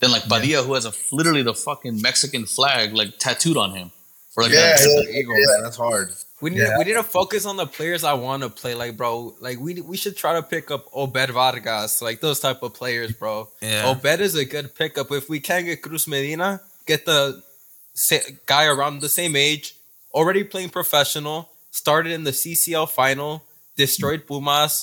[0.00, 3.90] than like Padilla, who has a literally the fucking Mexican flag like tattooed on him.
[4.36, 5.62] Or like Yeah, that- yeah, the ego, man.
[5.62, 6.12] That's hard.
[6.44, 6.76] We need Yeah.
[6.78, 8.74] we need to focus on the players I want to play.
[8.82, 12.60] Like, bro, like we we should try to pick up Obed Vargas, like those type
[12.66, 13.48] of players, bro.
[13.62, 13.88] Yeah.
[13.90, 15.10] Obed is a good pickup.
[15.20, 17.42] If we can get Cruz Medina, get the
[17.94, 19.74] sa- guy around the same age,
[20.12, 21.38] already playing professional,
[21.70, 23.42] started in the CCL final,
[23.82, 24.74] destroyed Pumas.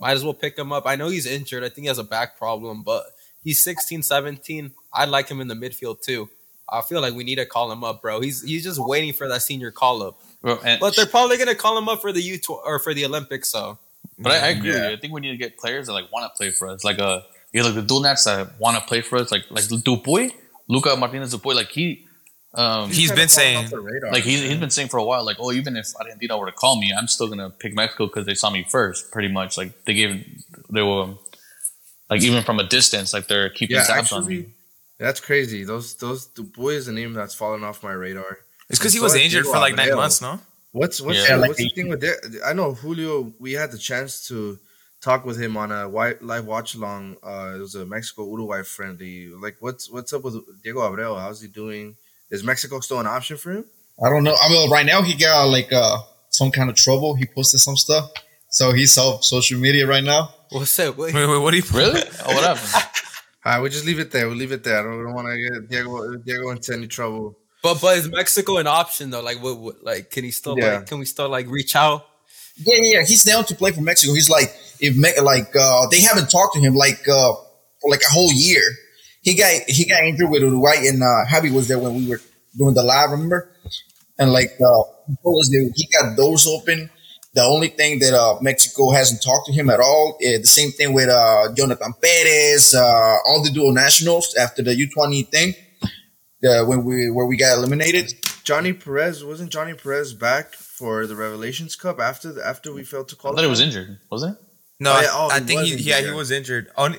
[0.00, 0.84] Might as well pick him up.
[0.86, 1.62] I know he's injured.
[1.62, 3.04] I think he has a back problem, but
[3.44, 4.72] he's 16, 17.
[4.94, 6.30] I'd like him in the midfield too.
[6.72, 8.20] I feel like we need to call him up, bro.
[8.22, 10.16] He's he's just waiting for that senior call up.
[10.42, 12.94] Bro, and- But they're probably gonna call him up for the U tw- or for
[12.94, 13.48] the Olympics.
[13.50, 13.78] So
[14.18, 14.88] But I, I agree Yeah.
[14.90, 16.84] I think we need to get players that like want to play for us.
[16.84, 17.20] Like uh
[17.52, 19.30] you know, like the dual nats that want to play for us.
[19.32, 20.32] Like like Dupuy,
[20.68, 21.54] Luca Martinez Dupuy.
[21.54, 22.06] Like he,
[22.54, 25.24] um, He's kinda been saying- radar, like he's, he's been saying for a while.
[25.24, 28.24] Like oh, even if Argentina were to call me, I'm still gonna pick Mexico because
[28.26, 29.10] they saw me first.
[29.12, 29.56] Pretty much.
[29.58, 30.24] Like they gave
[30.70, 31.14] they were
[32.08, 34.46] like even from a distance, like they're keeping Yeah, tabs on me.
[34.98, 35.64] that's crazy.
[35.64, 38.38] Those those the boy is a name that's fallen off my radar.
[38.70, 39.96] It's because he was injured for like nine Abreu.
[39.96, 40.40] months, no?
[40.72, 41.36] What's what's Yeah.
[41.36, 42.40] the, what's the thing with that?
[42.46, 43.32] I know Julio.
[43.38, 44.58] We had the chance to
[45.02, 47.16] talk with him on a white live watch along.
[47.22, 49.28] Uh, it was a Mexico Uruguay friendly.
[49.28, 51.18] Like, what's what's up with Diego Abreu?
[51.20, 51.96] How's he doing?
[52.30, 53.64] Is Mexico still an option for him?
[54.02, 54.36] I don't know.
[54.40, 55.98] I mean, right now he got like uh,
[56.30, 57.14] some kind of trouble.
[57.14, 58.10] He posted some stuff,
[58.48, 60.32] so he's off social media right now.
[60.50, 60.96] what's up?
[60.96, 62.00] Wait, Wait, wait, what do you Really?
[62.24, 62.84] oh, what happened?
[63.44, 64.26] All right, we just leave it there.
[64.26, 64.78] We will leave it there.
[64.78, 67.36] I don't, we don't want to get Diego Diego into any trouble.
[67.62, 69.22] But but is Mexico an option though?
[69.22, 70.76] Like what, what like can he still Yeah.
[70.76, 72.06] like can we still like reach out?
[72.56, 73.04] Yeah, yeah, yeah.
[73.06, 74.12] He's down to play for Mexico.
[74.14, 77.32] He's like, if Me- like uh, they haven't talked to him like uh,
[77.80, 78.62] for like a whole year.
[79.22, 82.20] He got he got injured with Uruguay, and uh, Javi was there when we were
[82.56, 83.10] doing the live.
[83.10, 83.50] Remember?
[84.18, 86.90] And like uh, he told us that he got doors open,
[87.34, 90.16] The only thing that uh, Mexico hasn't talked to him at all.
[90.16, 92.82] Uh, the same thing with uh, Jonathan Perez, uh,
[93.26, 95.54] all the dual nationals after the U20 thing,
[96.44, 98.12] uh, when we where we got eliminated.
[98.44, 103.08] Johnny Perez wasn't Johnny Perez back for the Revelations Cup after the, after we failed
[103.08, 103.36] to I qualify.
[103.42, 104.44] thought he was injured, wasn't it?
[104.80, 106.68] No, Oh, I, yeah, oh, I he think was he, injured, yeah, he was injured.
[106.76, 106.98] Only,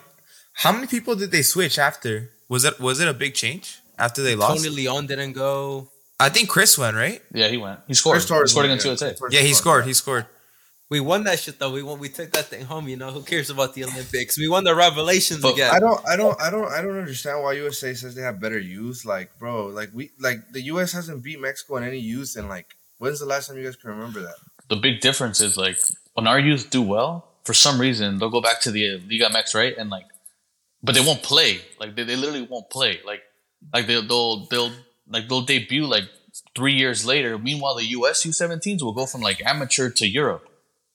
[0.54, 2.30] how many people did they switch after?
[2.47, 4.63] Was it was it a big change after they lost?
[4.63, 5.89] Tony Leon didn't go.
[6.19, 7.21] I think Chris went right.
[7.34, 7.80] Yeah, he went.
[7.88, 8.15] He scored.
[8.21, 8.91] Chris he scored against yeah.
[8.91, 9.15] USA.
[9.32, 9.86] Yeah, he Torres scored.
[9.86, 10.25] He scored.
[10.91, 11.71] We won that shit though.
[11.71, 11.99] We won.
[11.99, 12.89] We took that thing home.
[12.89, 14.38] You know who cares about the Olympics?
[14.38, 15.71] We won the Revelations But again.
[15.73, 18.60] I don't, I don't, I don't, I don't understand why USA says they have better
[18.60, 19.06] youth.
[19.06, 22.75] Like, bro, like we, like the US hasn't beat Mexico in any youth, and like,
[22.97, 24.36] when's the last time you guys can remember that?
[24.67, 25.77] The big difference is like
[26.15, 29.56] when our youth do well, for some reason they'll go back to the Liga MX,
[29.56, 29.77] right?
[29.77, 30.08] And like,
[30.84, 31.62] but they won't play.
[31.80, 32.99] Like they, they literally won't play.
[33.06, 33.21] Like,
[33.73, 34.71] like they'll they'll they'll
[35.08, 36.10] like they'll debut like
[36.54, 37.38] three years later.
[37.38, 40.50] Meanwhile, the US U17s will go from like amateur to Europe,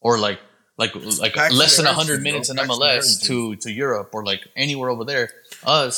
[0.06, 0.38] or like
[0.78, 3.26] like like Paxten less than Aaronson, hundred minutes in MLS Aaronson.
[3.28, 5.26] to to Europe, or like anywhere over there.
[5.64, 5.94] Us,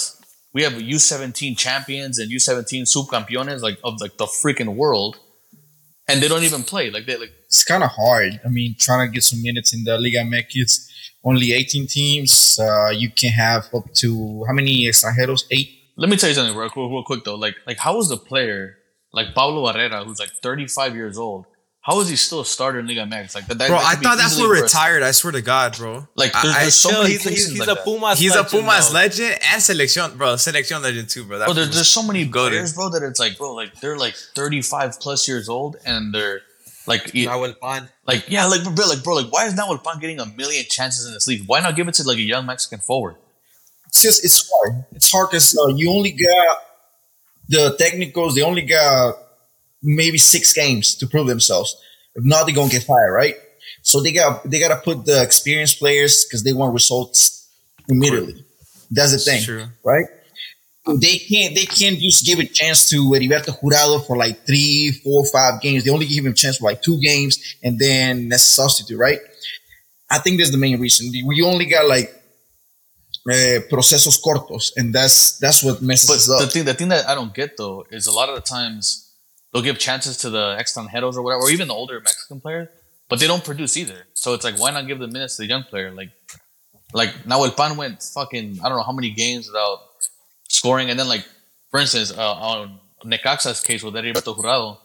[0.55, 5.19] we have U17 champions and U17 subcampeones like of like the freaking world,
[6.09, 6.91] and they don't even play.
[6.91, 8.41] Like they like It's kind of hard.
[8.47, 10.77] I mean, trying to get some minutes in the Liga MX, it's
[11.23, 12.59] only 18 teams.
[12.59, 15.45] Uh, you can have up to how many extranjeros?
[15.51, 15.69] Eight.
[15.97, 17.35] Let me tell you something real, real, real quick though.
[17.35, 18.79] Like, like how is the player
[19.13, 21.47] like Pablo Barrera, who's like 35 years old,
[21.81, 23.35] how is he still a starter in Liga MX?
[23.35, 25.03] Like, that, that, Bro, that I thought that's easily fool for a- retired.
[25.03, 26.07] I swear to God, bro.
[26.17, 27.85] Like, I- there's, I- there's so Chill, many he's, he's, he's like a that.
[27.85, 28.19] Pumas.
[28.19, 28.95] He's a Pumas though.
[28.95, 30.35] legend and selección, bro.
[30.35, 31.39] Selección legend too, bro.
[31.39, 32.49] That Bro, there, fool's there's so many goated.
[32.51, 36.41] players, bro, that it's like, bro, like they're like 35 plus years old and they're
[36.87, 37.89] like, Nahuel Pan.
[38.07, 41.07] like yeah, like bro, like bro, like why is Nahuel Pan getting a million chances
[41.07, 41.43] in this league?
[41.47, 43.17] Why not give it to like a young Mexican forward?
[43.87, 44.85] It's just it's hard.
[44.93, 46.57] It's hard because uh, you only got
[47.49, 48.35] the technicals.
[48.35, 49.17] They only got
[49.83, 51.77] maybe six games to prove themselves.
[52.15, 53.37] If not, they're gonna get fired, right?
[53.83, 57.49] So they got they got to put the experienced players because they want results
[57.89, 58.45] immediately.
[58.91, 59.67] That's the thing, true.
[59.85, 60.07] right?
[60.87, 65.25] They can't they can't just give a chance to Heriberto Jurado for like three, four,
[65.27, 65.85] five games.
[65.85, 68.99] They only give him a chance for like two games, and then that's a substitute,
[68.99, 69.19] right?
[70.11, 71.13] I think that's the main reason.
[71.27, 72.11] We only got like
[73.31, 76.53] uh, procesos cortos, and that's that's what messes But us the up.
[76.53, 79.08] thing, the thing that I don't get though is a lot of the times
[79.53, 82.69] they'll give chances to the extranjeros or whatever, or even the older Mexican players,
[83.09, 84.07] but they don't produce either.
[84.15, 85.91] So it's like, why not give the minutes to the young player?
[85.93, 86.11] Like,
[86.93, 89.81] like Nahuel Pan went fucking I don't know how many games without
[90.49, 91.27] scoring, and then like
[91.71, 94.79] for instance, uh, on Necaxa's case with Heriberto Jurado,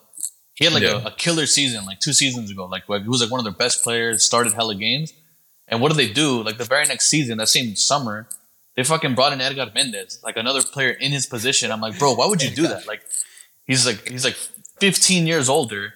[0.54, 2.66] he had like a, a killer season like two seasons ago.
[2.66, 5.14] Like, like he was like one of their best players, started hella games.
[5.68, 6.44] And what do they do?
[6.44, 8.28] Like the very next season, that same summer,
[8.76, 11.72] they fucking brought in Edgar Mendez, like another player in his position.
[11.72, 12.86] I'm like, bro, why would you do that?
[12.86, 13.02] Like,
[13.66, 14.38] he's like he's like
[14.84, 15.94] 15 years older,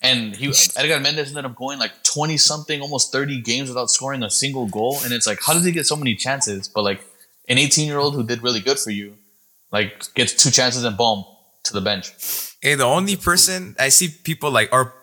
[0.00, 0.46] and he
[0.76, 4.66] Edgar Mendez ended up going like 20 something, almost 30 games without scoring a single
[4.66, 4.96] goal.
[5.02, 6.68] And it's like, how does he get so many chances?
[6.68, 7.00] But like
[7.48, 9.16] an 18 year old who did really good for you,
[9.72, 11.24] like gets two chances and boom
[11.64, 12.12] to the bench.
[12.62, 14.94] Hey, the only person I see people like, or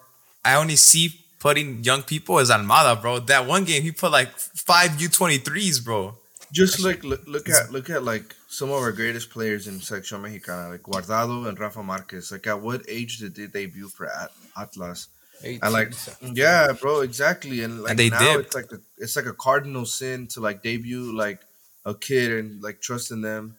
[0.45, 3.19] I only see putting young people is Almada, bro.
[3.19, 6.15] That one game he put like five U twenty threes, bro.
[6.53, 10.21] Just like look, look at look at like some of our greatest players in Selección
[10.21, 12.31] Mexicana, like Guardado and Rafa Marquez.
[12.31, 15.07] Like at what age did they debut for At- Atlas?
[15.43, 17.61] And like, yeah, bro, exactly.
[17.61, 18.45] And like And they now, dipped.
[18.47, 21.39] it's like a, it's like a cardinal sin to like debut like
[21.85, 23.57] a kid and like trust in them.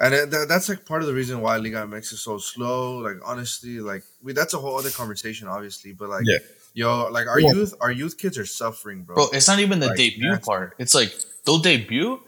[0.00, 2.98] And it, that, that's like part of the reason why Liga MX is so slow.
[2.98, 5.92] Like honestly, like we that's a whole other conversation, obviously.
[5.92, 6.38] But like, Yeah.
[6.74, 7.52] yo, like our Yeah.
[7.52, 9.14] youth, our youth kids are suffering, bro.
[9.14, 10.74] Bro, it's not even the Like, debut part.
[10.78, 11.14] It's like
[11.46, 12.20] they'll debut,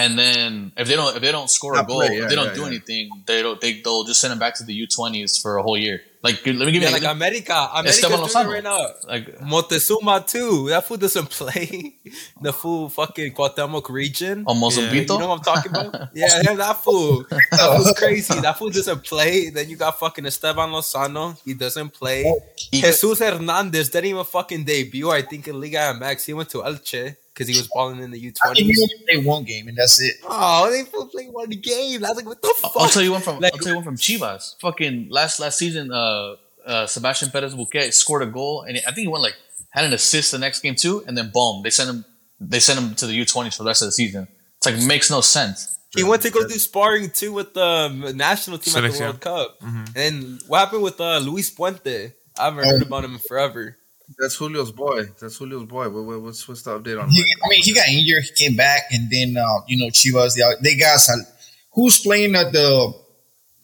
[0.00, 2.46] and then if they don't if they don't score a goal, play, if they don't
[2.52, 2.66] yeah, do yeah.
[2.72, 5.62] anything, they don't they they'll just send them back to the U twenties for a
[5.62, 5.98] whole year.
[6.22, 7.58] Like let me give Yeah, you like like, America.
[7.72, 8.52] America's Esteban doing Lozano.
[8.52, 8.86] right now.
[9.12, 10.68] like Montezuma too.
[10.68, 11.94] That fool doesn't play.
[12.42, 14.44] The full fucking Cuauhtemoc region.
[14.46, 16.08] Oh, on You know what I'm talking about?
[16.14, 17.24] Yeah, him, that fool.
[17.30, 18.38] That fool's crazy.
[18.40, 19.48] That fool doesn't play.
[19.50, 21.40] Then you got fucking Esteban Lozano.
[21.44, 22.24] He doesn't play.
[22.26, 25.10] Oh, he- Jesus Hernandez didn't even fucking debut.
[25.10, 26.26] I think in Liga MX.
[26.26, 28.56] He went to Elche because he was balling in the I think U20s.
[28.74, 30.16] he only played one game, and that's it.
[30.24, 32.04] Oh, they full played one game.
[32.04, 32.72] I was like, what the fuck?
[32.76, 34.54] I'll tell you one from Like- I'll tell you one from Chivas.
[34.60, 38.98] Fucking last last season, uh, uh, Sebastian Perez Bouquet scored a goal, and I think
[38.98, 39.36] he went like
[39.70, 42.04] had an assist the next game too, and then boom, they sent him
[42.40, 44.26] they sent him to the U twenties for the rest of the season.
[44.58, 45.76] It's like makes no sense.
[45.96, 49.00] He went to go do sparring too with the national team at the Selección.
[49.00, 49.58] World Cup.
[49.96, 52.12] And what happened with uh, Luis Puente?
[52.38, 53.76] I haven't heard about him forever.
[54.18, 55.04] That's Julio's boy.
[55.20, 55.88] That's Julio's boy.
[55.88, 57.38] What, what, what's what's the update on He, him?
[57.44, 58.24] I mean, he got injured.
[58.24, 60.34] He came back, and then uh, you know Chivas.
[60.34, 61.24] They, they got Sal-
[61.72, 62.92] who's playing at the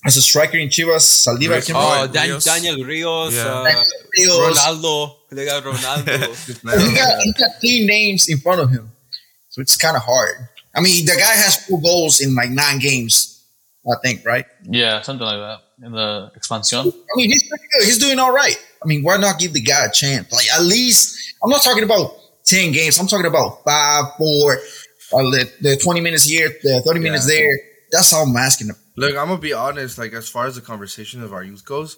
[0.05, 1.27] as a striker in Chivas.
[1.27, 1.51] Saldivar.
[1.51, 1.67] Rios.
[1.67, 2.13] came Oh, back.
[2.13, 2.45] Dan- Rios.
[2.45, 3.45] Daniel Rios, Yeah.
[3.47, 3.83] uh,
[4.17, 4.59] Rios.
[4.59, 5.13] Ronaldo.
[5.31, 6.47] They got Ronaldo.
[6.47, 8.93] Just He got, he got three names in front of him,
[9.49, 10.49] so it's kind of hard.
[10.75, 13.43] I mean, the guy has four goals in like nine games,
[13.91, 14.45] I think, right?
[14.63, 16.79] Yeah, something like that in the expansion.
[16.81, 17.85] I mean, he's pretty good.
[17.87, 18.57] He's doing all right.
[18.87, 20.33] I mean, why not give the guy a chance?
[20.33, 22.13] Like at least, I'm not talking about
[22.45, 22.99] ten games.
[23.01, 27.37] I'm talking about five, four, uh, the, the 20 minutes here, the 30 minutes Yeah.
[27.41, 27.59] there.
[27.91, 28.71] That's all I'm asking.
[28.97, 29.99] Look, I'm gonna be honest.
[29.99, 31.97] Like as far as the conversation of our youth goes,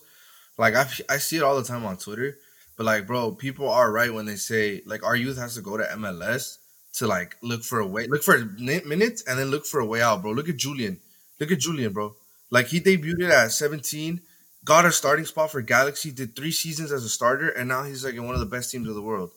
[0.56, 2.38] like I I see it all the time on Twitter.
[2.76, 5.76] But like, bro, people are right when they say like our youth has to go
[5.76, 6.56] to MLS
[6.94, 9.86] to like look for a way, look for mi- minutes, and then look for a
[9.86, 10.30] way out, bro.
[10.32, 11.00] Look at Julian.
[11.38, 12.14] Look at Julian, bro.
[12.50, 14.20] Like he debuted at 17,
[14.68, 18.04] got a starting spot for Galaxy, did three seasons as a starter, and now he's
[18.04, 19.30] like in one of the best teams of the world.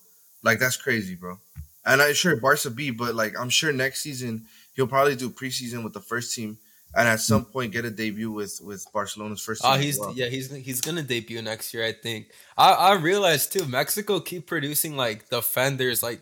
[0.44, 1.40] Like that's crazy, bro.
[1.86, 5.86] And I'm sure Barca B, but like I'm sure next season he'll probably do preseason
[5.86, 6.58] with the first team,
[6.94, 9.76] and at some point get a debut with with Barcelona's first ah, team.
[9.76, 10.14] Oh, as he's well.
[10.14, 12.28] yeah, he's he's gonna debut next year, I think.
[12.58, 16.20] I I realized too, Mexico keep producing like defenders, like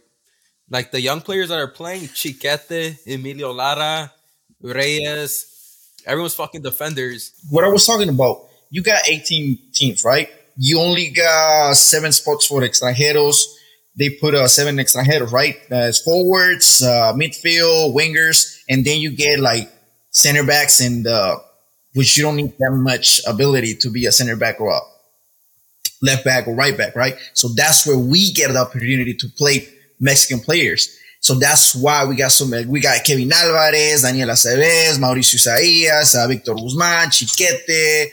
[0.69, 4.12] like the young players that are playing, Chiquete, Emilio Lara,
[4.62, 5.48] Reyes,
[6.06, 7.34] everyone's fucking defenders.
[7.50, 10.29] What I was talking about, you got 18 teams, right?
[10.58, 13.43] You only got seven spots for extranjeros.
[13.97, 15.58] They put uh, seven extranjeros, right?
[15.71, 19.69] As forwards, uh, midfield, wingers, and then you get like
[20.12, 21.38] center backs and uh,
[21.93, 24.79] which you don't need that much ability to be a center back or a
[26.01, 27.15] left back or right back, right?
[27.34, 29.67] So that's where we get the opportunity to play
[29.99, 30.95] Mexican players.
[31.21, 32.65] So that's why we got so many.
[32.65, 38.12] We got Kevin Alvarez, Daniel Aceves, Mauricio Isaías, uh, Victor Guzman, Chiquete.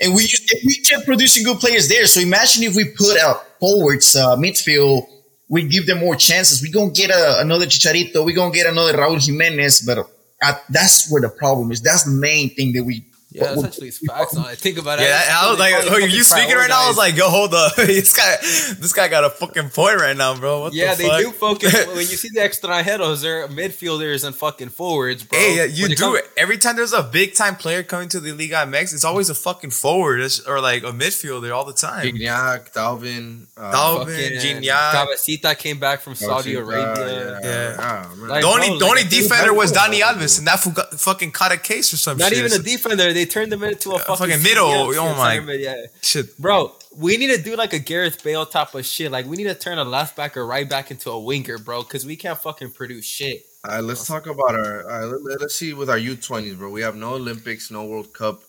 [0.00, 0.28] And we
[0.64, 2.06] we kept producing good players there.
[2.06, 5.08] So imagine if we put out forwards, uh, midfield,
[5.48, 6.62] we give them more chances.
[6.62, 8.24] We're going to get a, another Chicharito.
[8.24, 9.80] We're going to get another Raul Jimenez.
[9.80, 10.08] But
[10.42, 11.80] uh, that's where the problem is.
[11.82, 13.04] That's the main thing that we.
[13.30, 14.32] Yeah, what- essentially it's facts.
[14.34, 15.02] Now I think about it.
[15.02, 16.84] Yeah, that's I was like, probably oh, you fucking speaking right now?
[16.84, 18.36] I was like, yo, hold up, this guy,
[18.80, 20.60] this guy got a fucking point right now, bro.
[20.62, 21.20] What Yeah, the they fuck?
[21.20, 25.38] do focus when you see the extranjeros, they're midfielders and fucking forwards, bro.
[25.38, 26.76] Hey, yeah, you When do comes- it every time.
[26.76, 28.94] There's a big time player coming to the Liga MX.
[28.94, 32.06] It's always a fucking forward or like a midfielder all the time.
[32.06, 34.92] Gignac, Dalvin, uh, Dalvin, Fucking Gignac.
[34.92, 37.40] Cabecita came back from Saudi Cabecita, Arabia.
[37.42, 37.76] Yeah.
[37.78, 38.28] Ah, man.
[38.28, 40.00] Like, The only, bro, the only like, dude, defender was that's Dani.
[40.00, 40.60] Alves, and that
[40.98, 42.38] fucking caught a case or some Not shit.
[42.38, 43.12] even a defender.
[43.18, 44.68] They turned him into a fucking, fucking middle.
[44.68, 45.86] CDM, Oh my- mid, yeah.
[46.02, 46.38] shit.
[46.38, 49.10] Bro, we need to do like a Gareth Bale type of shit.
[49.10, 51.82] Like we need to turn a left back or right back into a winger, bro,
[51.82, 53.42] because we can't fucking produce shit.
[53.64, 54.82] All right, let's talk about our.
[54.90, 56.70] All right, let, us see with our U twenties, bro.
[56.70, 58.40] We have no Olympics, no World Cup.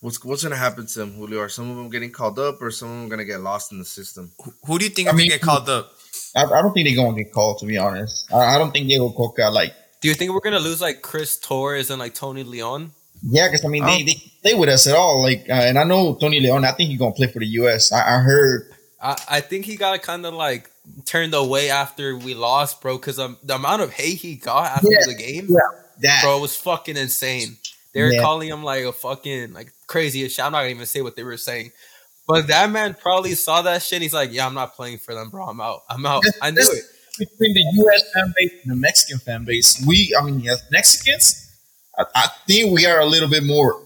[0.00, 1.40] What's what's gonna happen to them, Julio?
[1.40, 3.78] Are some of them getting called up, or some of them gonna get lost in
[3.78, 4.32] the system?
[4.66, 5.92] Who do you think I are gonna mean- get called up?
[6.36, 8.32] I, I don't think they're going to get called, to be honest.
[8.32, 11.36] I, I don't think Diego Cocca, like, Do you think we're gonna lose like Chris
[11.38, 12.92] Torres and like Tony Leon?
[13.26, 15.22] Yeah, because I mean they, they play with us at all.
[15.22, 16.64] Like, uh, and I know Tony Leon.
[16.64, 17.90] I think he's gonna play for the U.S.
[17.92, 18.70] I, I heard.
[19.00, 20.70] I, I think he got kind of like
[21.06, 24.88] turned away after we lost, bro, because um, the amount of hate he got after
[24.90, 25.06] Yeah.
[25.06, 25.58] the game, Yeah.
[26.02, 27.56] That bro, was fucking insane.
[27.94, 28.20] They were Yeah.
[28.20, 30.44] calling him like a fucking like crazy shit.
[30.44, 31.72] I'm not gonna even say what they were saying.
[32.26, 33.96] But that man probably saw that shit.
[33.98, 35.44] And he's like, "Yeah, I'm not playing for them, bro.
[35.46, 35.82] I'm out.
[35.88, 36.24] I'm out.
[36.42, 36.84] I knew it."
[37.16, 38.02] between the U.S.
[38.12, 41.43] fan base and the Mexican fan base, we, I mean, as Mexicans,
[41.98, 43.80] I, I think we are a little bit more.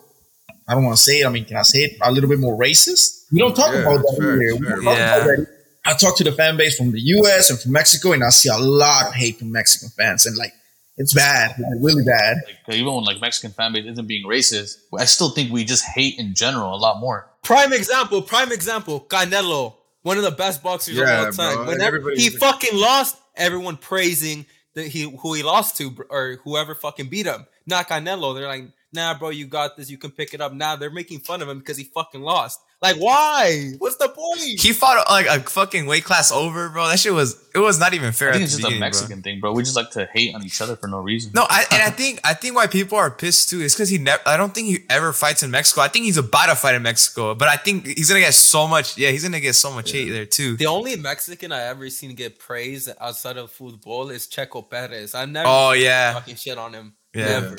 [0.69, 1.27] I don't want to say it.
[1.27, 1.97] I mean, can I say it?
[2.03, 3.25] A little bit more racist.
[3.33, 4.57] We don't talk Yeah, about that fair, here.
[4.57, 4.83] We fair.
[4.83, 5.19] Yeah.
[5.21, 5.47] that.
[5.87, 7.49] I talk to the fan base from the U.S.
[7.51, 10.53] and from Mexico, and I see a lot of hate from Mexican fans, and like
[10.99, 12.39] it's bad, like, really bad.
[12.67, 15.85] Like even when like Mexican fan base isn't being racist, I still think we just
[15.85, 17.31] hate in general a lot more.
[17.43, 21.55] Prime example, prime example, Canelo, one of the best boxers Yeah, of all time.
[21.57, 21.67] bro.
[21.69, 24.45] Whenever Everybody- he fucking lost, everyone praising
[24.75, 27.47] that he who he lost to or whoever fucking beat him.
[27.69, 28.35] Not Canelo.
[28.35, 29.91] They're like, nah, bro, you got this.
[29.91, 30.53] You can pick it up.
[30.53, 32.61] Now they're making fun of him because he fucking lost.
[32.81, 33.73] Like, why?
[33.79, 34.61] What's the point?
[34.61, 36.87] He fought like a fucking weight class over, bro.
[36.87, 38.29] That shit was it was not even fair.
[38.29, 38.87] I think at it's the just a beginning, bro.
[38.87, 39.53] Mexican thing, bro.
[39.53, 41.33] We just like to hate on each other for no reason.
[41.35, 43.99] No, I, and I think I think why people are pissed too is because he
[43.99, 44.23] never.
[44.25, 45.81] I don't think he ever fights in Mexico.
[45.81, 48.69] I think he's about to fight in Mexico, but I think he's gonna get so
[48.69, 48.97] much.
[48.97, 50.57] Yeah, he's gonna get so much hate there too.
[50.57, 55.17] the only Mexican I ever seen get praise outside of football is Checo Perez.
[55.17, 56.95] I never Oh seen yeah, talking shit on him.
[57.19, 57.41] Yeah.
[57.41, 57.57] Never.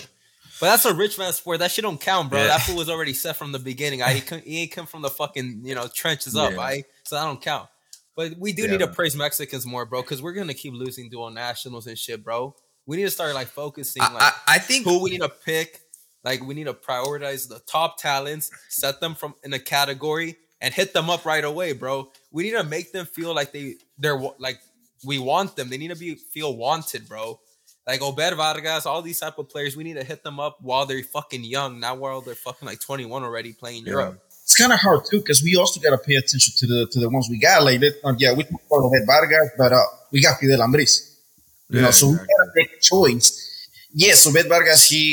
[0.60, 1.60] But that's a rich man sport.
[1.60, 2.39] That shit don't count, bro.
[2.39, 2.48] Yeah.
[2.48, 4.02] That fool was already set from the beginning.
[4.02, 6.52] I he, come, he ain't come from the fucking you know trenches up.
[6.54, 6.60] Yeah.
[6.60, 7.69] I so that don't count.
[8.15, 8.72] But we do Yeah.
[8.72, 12.24] need to praise Mexicans more, bro, because we're gonna keep losing dual nationals and shit,
[12.24, 12.56] bro.
[12.86, 15.30] We need to start like focusing I, like I, I think who we need to
[15.30, 15.80] pick.
[16.24, 20.74] Like we need to prioritize the top talents, set them from in a category, and
[20.74, 22.12] hit them up right away, bro.
[22.32, 24.60] We need to make them feel like they they're like
[25.06, 25.69] we want them.
[25.69, 27.39] They need to be feel wanted, bro.
[27.89, 30.86] Like Obed Vargas, all these type of players, we need to hit them up while
[30.89, 33.93] they're fucking young, not while they're fucking like 21 already playing Yeah.
[33.93, 34.15] Europe.
[34.43, 36.97] it's kind of hard too because we also got to pay attention to the to
[37.04, 37.58] the ones we got.
[37.67, 39.80] Like, uh, yeah, we talked about Red Vargas, but uh,
[40.12, 40.93] we got Fidel Ambriz.
[41.69, 42.28] You Yeah, know, so exactly.
[42.28, 43.25] we got to make a choice.
[44.06, 45.04] Yes, so Red Vargas, he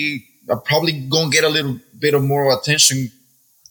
[0.50, 2.98] uh, probably gonna get a little bit of more attention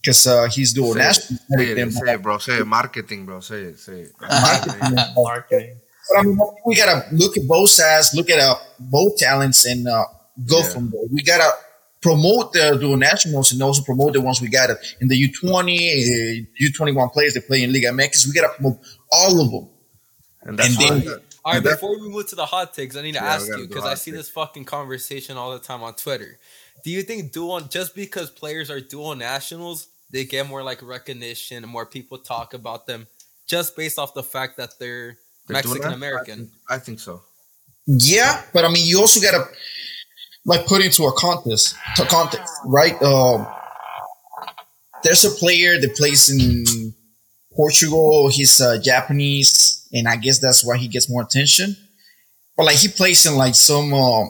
[0.02, 1.40] because uh, he's doing Say national.
[1.58, 2.38] Say it, say it, bro.
[2.40, 2.68] Say it.
[2.80, 3.40] Marketing, bro.
[3.40, 3.80] Say it.
[3.80, 4.12] Say it.
[5.16, 5.78] Marketing.
[6.10, 9.88] But I mean, we gotta look at both sides, look at uh, both talents, and
[9.88, 10.06] uh,
[10.48, 10.70] go Yeah.
[10.70, 11.02] from there.
[11.12, 11.52] We gotta
[12.02, 14.70] promote the dual nationals and also promote the ones we got
[15.02, 18.28] in the U twenty, U twenty one players that play in Liga MX.
[18.28, 18.78] We gotta promote
[19.12, 19.70] all of them.
[20.44, 23.02] And that's And then- why- All right, before we move to the hot takes, I
[23.04, 24.24] need to Yeah, ask you because I see takes.
[24.26, 26.40] this fucking conversation all the time on Twitter.
[26.84, 31.58] Do you think dual just because players are dual nationals, they get more like recognition
[31.64, 33.06] and more people talk about them
[33.48, 35.18] just based off the fact that they're They're doing
[35.50, 35.94] Mexican?
[35.94, 36.52] American?
[36.70, 37.22] I think so.
[37.88, 39.46] Yeah, but I mean, you also gotta
[40.46, 43.00] like put into a contest, to context, right?
[43.02, 43.48] Um,
[45.04, 46.94] there's a player that plays in
[47.56, 48.30] Portugal.
[48.30, 51.76] He's uh, Japanese, and I guess that's why he gets more attention.
[52.58, 54.26] But like he plays in like some uh,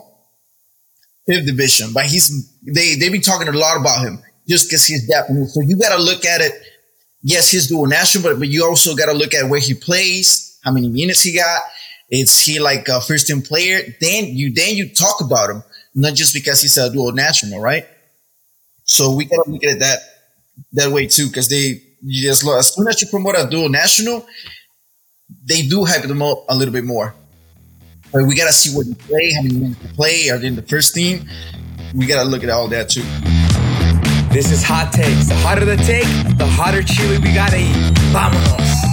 [1.26, 5.08] fifth division, but he's they they be talking a lot about him just because he's
[5.08, 5.54] Japanese.
[5.54, 6.52] So you gotta look at it.
[7.22, 10.72] Yes, he's dual national, but but you also gotta look at where he plays, how
[10.72, 11.62] many minutes he got.
[12.10, 13.80] Is he like a first team player?
[14.00, 15.62] Then you then you talk about him,
[15.94, 17.86] not just because he's a dual national, right?
[18.84, 19.98] So we gotta look at that
[20.72, 24.26] that way too, because they you just as soon as you promote a dual national,
[25.44, 27.14] they do hype them up a little bit more.
[28.12, 30.56] But we gotta see what they play, how many minutes they play, are they in
[30.56, 31.28] the first team?
[31.94, 33.02] We gotta look at all that too.
[34.32, 35.28] This is Hot Takes.
[35.28, 37.94] The hotter the take, the hotter chili we gotta eat.
[38.12, 38.85] Vámonos.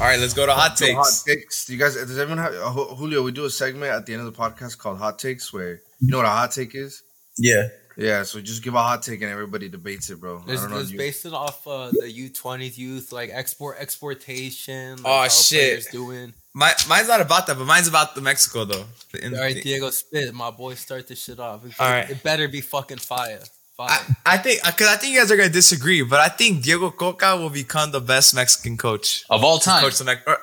[0.00, 1.22] All right, let's go to hot So hot takes.
[1.24, 1.64] takes.
[1.66, 1.94] Do you guys?
[1.94, 3.22] Does everyone have uh, Julio?
[3.22, 6.10] We do a segment at the end of the podcast called Hot Takes, where you
[6.10, 7.02] know what a hot take is.
[7.36, 7.68] Yeah.
[7.98, 10.42] Yeah, so just give a hot take and everybody debates it, bro.
[10.48, 10.78] I It's, don't know.
[10.78, 14.96] it's you- based it off uh, the U twenties youth like export exportation.
[14.96, 15.58] Like Oh, how shit.
[15.60, 16.32] players doing.
[16.54, 18.84] My, mine's not about that, but mine's about the Mexico though.
[19.12, 20.32] The- in- All right, Diego, spit.
[20.32, 21.66] My boy, start this shit off.
[21.66, 22.08] It, All right.
[22.08, 23.40] it better be fucking fire.
[23.80, 24.16] Fire.
[24.26, 26.62] I, I think uh, because I think you guys are gonna disagree, but I think
[26.62, 29.24] Diego Cocca will become the best Mexican coach.
[29.30, 29.82] Of all time.
[29.82, 30.38] Coach the Mex- or-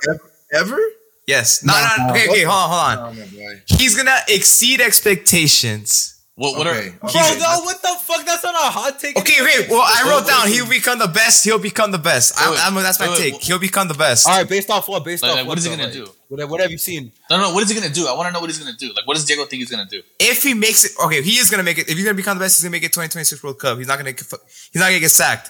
[0.54, 0.80] ever?
[1.28, 2.14] yes, no, no, no.
[2.14, 3.20] Okay, okay, hold on, hold on.
[3.20, 3.62] My boy.
[3.68, 6.17] He's gonna exceed expectations.
[6.38, 7.34] What, what Okay, are okay.
[7.34, 8.24] Bro, no, what the fuck?
[8.24, 9.18] That's not a hot take.
[9.18, 9.68] Okay, okay.
[9.72, 11.44] Well, I wrote down he'll become the best.
[11.44, 12.40] He'll become the best.
[12.40, 13.34] I, Wait, I'm, that's my wait, take.
[13.34, 13.44] wait.
[13.44, 14.28] He'll become the best.
[14.28, 15.04] All right, based off what?
[15.04, 16.08] Based Like, off like, what is he gonna Like, do?
[16.30, 17.12] What, what have you seen?
[17.32, 17.54] no, no.
[17.56, 18.06] What is he gonna do?
[18.08, 18.90] I want to know what he's gonna do.
[18.96, 20.04] Like, what does Diego think he's gonna do?
[20.20, 21.90] If he makes it, okay, he is gonna make it.
[21.90, 23.80] If he's gonna become the best, he's gonna make it 2026 World Cup.
[23.80, 24.12] He's not gonna.
[24.12, 24.32] He's
[24.76, 25.50] not gonna get sacked.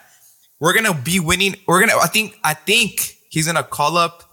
[0.62, 1.56] We're gonna be winning.
[1.68, 2.00] We're gonna.
[2.02, 2.40] I think.
[2.46, 4.24] I think he's gonna call up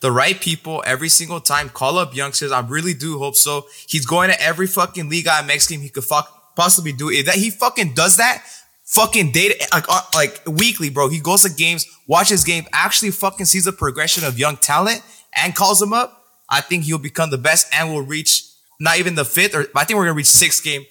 [0.00, 1.68] the right people every single time.
[1.68, 2.52] Call up youngsters.
[2.52, 3.66] I really do hope so.
[3.86, 7.10] He's going to every fucking Liga MX game he could fuck possibly do.
[7.10, 8.44] If that he fucking does that,
[8.84, 11.08] fucking data like uh, like weekly, bro.
[11.08, 15.02] He goes to games, watches games, actually fucking sees the progression of young talent
[15.34, 16.24] and calls them up.
[16.48, 18.44] I think he'll become the best and will reach
[18.80, 20.84] not even the fifth or I think we're gonna reach sixth game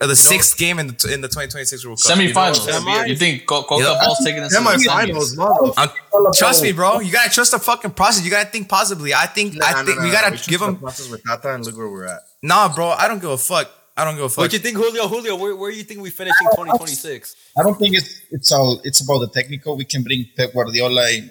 [0.00, 2.16] or the sixth game in the in the 2026 World Cup.
[2.18, 2.66] Semifinals.
[2.66, 4.00] You know, you think Co- Cocca Yeah.
[4.04, 5.74] Ball's taking us to the Semifinals, semis?
[5.76, 6.98] Uh, trust me, bro.
[7.00, 8.24] You gotta trust the fucking process.
[8.24, 9.14] You gotta think positively.
[9.14, 10.76] I think Nah, I nah, think nah, we gotta should give them him.
[10.78, 12.20] process with Tata and look where we're at.
[12.42, 12.88] Nah, bro.
[12.90, 13.70] I don't give a fuck.
[13.96, 14.38] I don't give a fuck.
[14.38, 15.06] What you think, Julio?
[15.06, 17.36] Julio, where, where you think we finish in 2026?
[17.56, 19.76] I don't think it's it's all it's about the technical.
[19.76, 21.30] We can bring Pep Guardiola and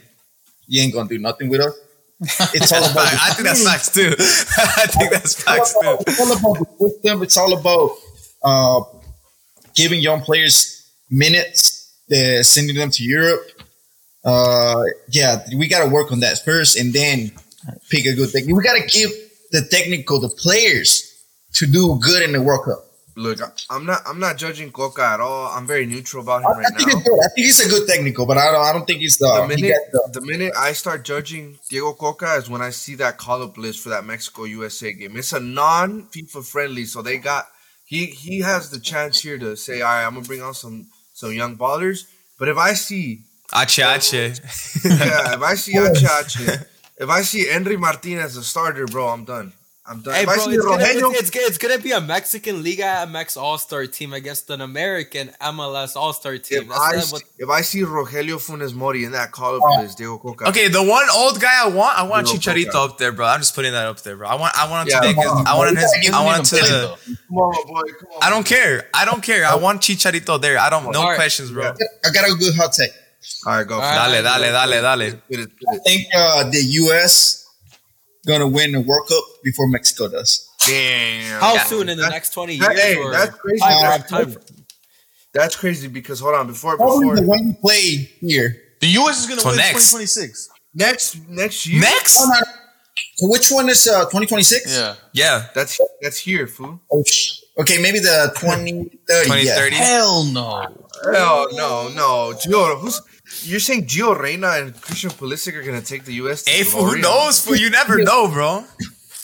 [0.67, 1.73] he ain't gonna do nothing with us.
[2.53, 4.07] It's all about I think that's facts too.
[4.17, 5.97] I think that's facts too.
[6.07, 7.21] It's all about the system.
[7.23, 7.97] It's all about
[8.43, 8.81] uh,
[9.75, 13.41] giving young players minutes, uh, sending them to Europe.
[14.25, 17.31] Uh, yeah, we got to work on that first, and then
[17.89, 18.53] pick a good thing.
[18.53, 19.11] We got to give
[19.51, 21.09] the technical, the players,
[21.53, 22.85] to do good in the World Cup.
[23.15, 24.01] Look, I'm not.
[24.07, 25.51] I'm not judging Cocca at all.
[25.51, 26.97] I'm very neutral about him I, right I think now.
[26.97, 27.19] it's good.
[27.19, 28.61] I think he's a good technical, but I don't.
[28.61, 29.27] I don't think he's the.
[29.27, 32.95] The minute, got the the minute I start judging Diego Cocca is when I see
[32.95, 35.15] that call up list for that Mexico USA game.
[35.15, 37.45] It's a non FIFA friendly, so they got
[37.93, 40.87] he he has the chance here to say, all right, I'm gonna bring on some
[41.13, 42.05] some young ballers.
[42.39, 43.21] But if I see,
[43.53, 44.13] Ache, ache.
[44.13, 49.09] yeah, if I see Ache Ache, if I see Henry Martinez as a starter, bro,
[49.09, 49.53] I'm done.
[49.85, 50.13] I'm done.
[50.13, 53.35] Hey, bro, see it's gonna, Rogelio, it's, it's, it's gonna be a Mexican Liga MX
[53.35, 56.61] All Star team against an American MLS All Star team.
[56.61, 59.61] if That's I see, what, if I see Rogelio Funes Mori in that call up
[59.65, 59.81] Oh.
[59.81, 60.47] list, Diego Cocca.
[60.49, 62.93] Okay, the one old guy I want, I want Diego Chicharito Cocca.
[62.93, 63.25] up there, bro.
[63.27, 64.29] I'm just putting that up there, bro.
[64.29, 65.83] I want, I want him Yeah, to make his, come on, I want him bro.
[65.83, 66.55] his, I want to.
[66.55, 66.97] played, The.
[67.27, 67.81] Come on, boy.
[67.99, 68.23] Come on.
[68.23, 68.87] I don't care.
[68.93, 69.45] I don't care.
[69.45, 70.59] I want Chicharito there.
[70.59, 70.89] I don't.
[70.93, 71.15] No All right.
[71.15, 71.73] questions, bro.
[72.05, 72.91] I got a good hot take.
[73.45, 73.79] All right, go.
[73.79, 73.85] for it.
[73.85, 74.21] All right.
[74.21, 75.19] Dale, dale, dale, dale.
[75.29, 77.42] Get it, get I think uh, the U.S.
[78.25, 80.47] gonna win the World Cup before Mexico does.
[80.65, 81.41] Damn.
[81.41, 81.63] how Yeah.
[81.65, 82.81] soon in the That- next 20 that- years?
[82.81, 83.59] hey, or that's crazy.
[83.59, 84.37] time- That's time-
[85.33, 88.55] That's crazy because hold on before Probably before the one we played here.
[88.81, 89.19] The U.S.
[89.21, 89.73] is gonna So win next.
[89.91, 90.47] 2026.
[90.75, 91.81] next next year.
[91.81, 92.17] Next?
[92.21, 93.27] Oh, no.
[93.29, 94.71] Which one is uh 2026?
[94.71, 94.95] Yeah.
[95.11, 95.47] Yeah.
[95.55, 96.79] That's that's here, fool.
[96.91, 99.25] Oh, sh- okay, maybe the 2030.
[99.25, 99.75] 2030.
[99.75, 100.67] Hell no.
[101.11, 102.33] Hell no, no.
[102.39, 103.01] Gio, who's
[103.41, 106.43] you're saying Gio Reyna and Christian Pulisic are gonna take the US?
[106.43, 107.43] to Hey, fool, who knows?
[107.43, 108.63] Fool, you never know, bro.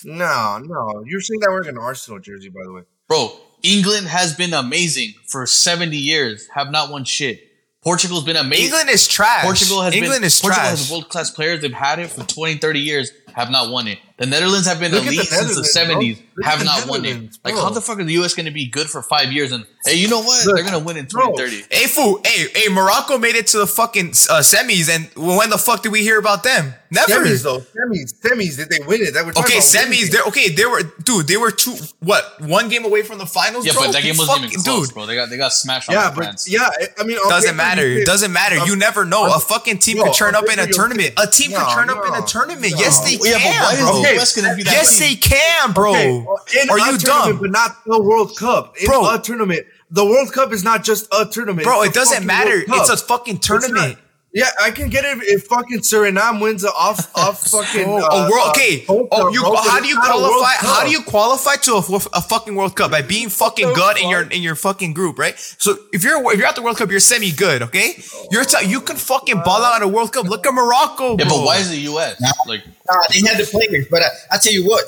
[0.04, 1.04] No, no.
[1.06, 2.82] You're saying that we're an Arsenal jersey, by the way.
[3.08, 3.32] Bro,
[3.64, 7.42] England has been amazing for 70 years, have not won shit.
[7.82, 8.66] Portugal's been amazing.
[8.66, 9.44] England is trash.
[9.44, 10.80] Portugal has England been is Portugal trash.
[10.80, 11.62] has world class players.
[11.62, 14.00] They've had it for 20, 30 years, have not won it.
[14.18, 17.06] The Netherlands have been Look at elite the since the seventies, have the not won
[17.06, 17.38] it.
[17.46, 17.64] Like bro.
[17.64, 20.10] how the fuck are the US gonna be good for five years and hey, you
[20.10, 20.46] know what?
[20.46, 21.32] Look, They're gonna win in bro.
[21.32, 21.74] 2030.
[21.74, 22.20] Hey, fool.
[22.26, 25.94] Hey, hey, Morocco made it to the fucking uh, semis, and when the fuck did
[25.94, 26.74] we hear about them?
[26.92, 27.14] Never.
[27.24, 28.58] Semis though, semis, semis.
[28.58, 29.14] Did they win it?
[29.14, 29.90] That we're talking Okay, semis.
[29.90, 30.12] winning.
[30.12, 30.50] They're okay.
[30.50, 31.28] They were, dude.
[31.28, 31.76] They were two.
[32.00, 32.42] What?
[32.42, 33.66] One game away from the finals.
[33.66, 33.84] Yeah, bro?
[33.86, 34.96] but that game wasn't even close, dude.
[34.96, 35.06] bro.
[35.06, 36.52] They got they got smashed Yeah, by but France.
[36.52, 36.68] yeah,
[36.98, 37.84] I mean, okay, Doesn't matter.
[37.86, 38.58] It doesn't matter.
[38.66, 39.28] You never know.
[39.34, 41.14] A fucking team yo, could turn up in a tournament.
[41.18, 42.74] A team could turn up in a tournament.
[42.76, 44.02] Yes, they yeah, but why can, is bro.
[44.02, 45.08] the US gonna be that Yes, team?
[45.10, 45.92] they can, bro.
[45.94, 48.76] Okay, in Are a you tournament, dumb, But not the World Cup.
[48.80, 49.14] In Bro.
[49.14, 49.66] a tournament.
[49.92, 51.64] The World Cup is not just a tournament.
[51.66, 51.82] bro?
[51.82, 52.64] It's It doesn't matter.
[52.68, 53.98] It's a fucking It's not- tournament.
[54.32, 58.08] Yeah, I can get it if fucking Suriname wins a off off fucking Bro, uh,
[58.12, 58.86] a world, uh, okay.
[58.88, 59.42] World Oh, you.
[59.44, 60.68] How do you not a World qualify?
[60.68, 61.80] How do you qualify to a,
[62.14, 65.38] a fucking World Cup by being fucking good in your in your fucking group, right?
[65.38, 67.96] So if you're if you're at the World Cup, you're semi good, okay?
[68.30, 70.26] You're t- you can fucking ball out at a World Cup.
[70.26, 71.26] Look at Morocco, bro.
[71.26, 72.22] Yeah, but why is the US?
[72.46, 74.84] Like Nah, they had the players, but uh, I tell you what,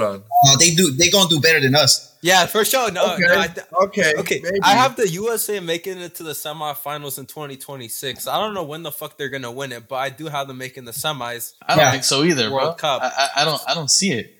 [0.00, 0.22] Hold on.
[0.48, 0.90] uh, they do.
[0.92, 2.12] They gonna do better than us.
[2.22, 2.90] Yeah, for sure.
[2.90, 3.22] No, Okay.
[3.22, 4.14] no, I okay.
[4.18, 4.40] okay.
[4.42, 4.58] maybe.
[4.62, 8.26] I have the USA making it to the semifinals in 2026.
[8.26, 10.56] I don't know when the fuck they're gonna win it, but I do have them
[10.58, 11.52] making the semis.
[11.62, 11.90] I don't Yeah.
[11.92, 12.98] think so either, World bro.
[12.98, 13.02] Cup.
[13.02, 14.34] I, I, I don't I don't see it.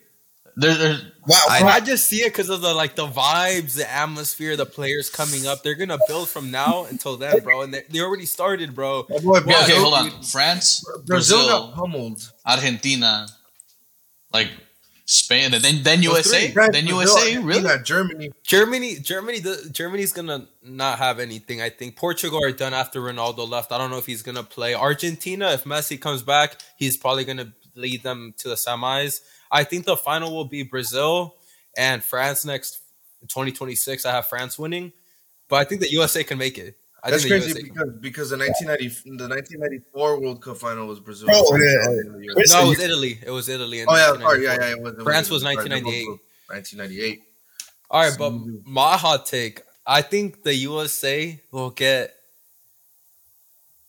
[0.56, 3.90] There, there's Wow, I- I just see it because of the like the vibes, the
[3.92, 5.62] atmosphere, the players coming up.
[5.62, 7.62] They're gonna build from now until then, bro.
[7.62, 9.04] And they, they already started, bro.
[9.10, 10.22] My boy, yeah, okay, Brazil- hold on.
[10.22, 12.30] France, Brazil got pummeled.
[12.46, 13.26] Argentina,
[14.32, 14.48] like
[15.06, 16.52] Spain, and then then Those USA, three.
[16.52, 17.82] France, then Brazil, USA, Argentina, really?
[17.82, 18.32] Germany.
[18.42, 21.60] Germany, Germany, the, Germany's gonna not have anything.
[21.60, 23.70] I think Portugal are done after Ronaldo left.
[23.70, 24.74] I don't know if he's gonna play.
[24.74, 29.20] Argentina, if Messi comes back, he's probably gonna lead them to the semis.
[29.50, 31.36] I think the final will be Brazil
[31.76, 32.80] and France next
[33.28, 34.06] 2026.
[34.06, 34.92] I have France winning,
[35.48, 36.78] but I think that USA can make it.
[37.06, 37.68] I That's crazy USA can.
[37.68, 41.28] because because the 1990 the 1994 World Cup final was Brazil.
[41.30, 42.00] Oh, France yeah, was yeah.
[42.00, 42.36] in the US.
[42.36, 43.18] Where's No, it was Italy.
[43.26, 43.80] It was Italy.
[43.80, 44.70] In Oh yeah, sorry, yeah, yeah.
[44.70, 46.08] It was, it France was sorry, 1998.
[46.48, 47.22] 1998.
[47.90, 48.32] All right, but
[48.66, 52.14] my hot take, I think the USA will get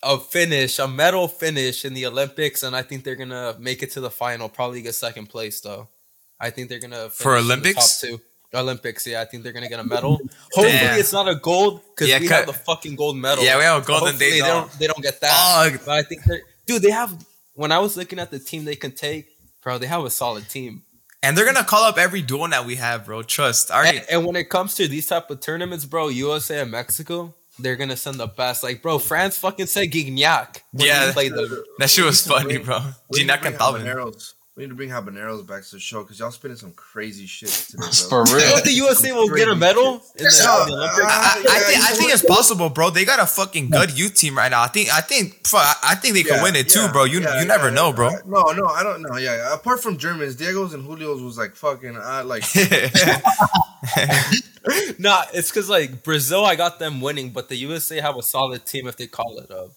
[0.03, 3.91] a finish, a medal finish in the Olympics, and I think they're gonna make it
[3.91, 4.49] to the final.
[4.49, 5.88] Probably get second place though.
[6.39, 8.01] I think they're gonna For finish in the Olympics?
[8.01, 8.22] top two.
[8.54, 10.18] Olympics, yeah, I think they're gonna get a medal.
[10.54, 11.00] Hopefully, Damn.
[11.00, 13.43] it's not a gold because Yeah, we cut- have the fucking gold medal.
[13.43, 14.32] Yeah, we have a golden hopefully day.
[14.32, 14.70] They dog.
[14.70, 15.72] don't, they don't get that.
[15.72, 15.80] Dog.
[15.86, 16.82] But I think they're dude.
[16.82, 17.16] They have.
[17.54, 19.28] When I was looking at the team they can take,
[19.64, 20.84] bro, they have a solid team.
[21.24, 23.24] And they're gonna call up every duel that we have, bro.
[23.24, 23.72] Trust.
[23.72, 23.96] All right.
[23.96, 27.78] And, and when it comes to these type of tournaments, bro, USA and Mexico, they're
[27.78, 28.62] gonna send the best.
[28.62, 31.12] Like, bro, France fucking said Gignac when Yeah.
[31.14, 31.64] played them.
[31.80, 32.80] That shit was We need to funny, bro.
[33.10, 34.34] We need to Gignac and Thauvin.
[34.56, 34.58] Habaneros.
[34.58, 37.49] We need to bring habaneros back to the show because y'all spitting some crazy shit
[37.49, 38.26] today, bro.
[38.26, 38.56] For You real.
[38.56, 40.99] know the USA will get a medal in the, Yeah, in the Olympics?
[40.99, 42.89] uh, I, I, I think I think it's possible, bro.
[42.89, 44.62] They got a fucking good youth team right now.
[44.64, 47.03] I think I think I I think they could Yeah, win it too, yeah, bro.
[47.06, 48.10] You yeah, you never yeah, know, bro.
[48.26, 49.18] No, no, I don't know.
[49.18, 49.53] Yeah, yeah.
[49.53, 51.97] apart from Germans, Diego's and Julio's was like fucking.
[51.97, 52.43] I like.
[54.97, 58.66] Nah, it's because like Brazil, I got them winning, but the USA have a solid
[58.66, 59.72] team if they call it up.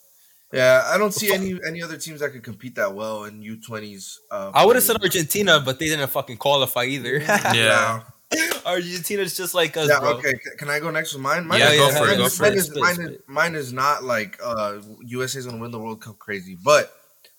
[0.52, 3.56] Yeah, I don't see any any other teams that could compete that well in U
[3.60, 4.18] twenties.
[4.30, 7.18] Uh, I would have said Argentina, but they didn't fucking qualify either.
[7.18, 8.02] yeah.
[8.66, 10.10] Argentina's just like us, Yeah, bro.
[10.18, 10.34] okay.
[10.58, 11.46] Can I go next with mine?
[11.46, 12.56] mine Yeah, is- go for it, mine go is- for mine it.
[12.58, 15.78] Is, Split, mine, is, mine is not like uh, USA is going to win the
[15.78, 16.92] World Cup crazy, but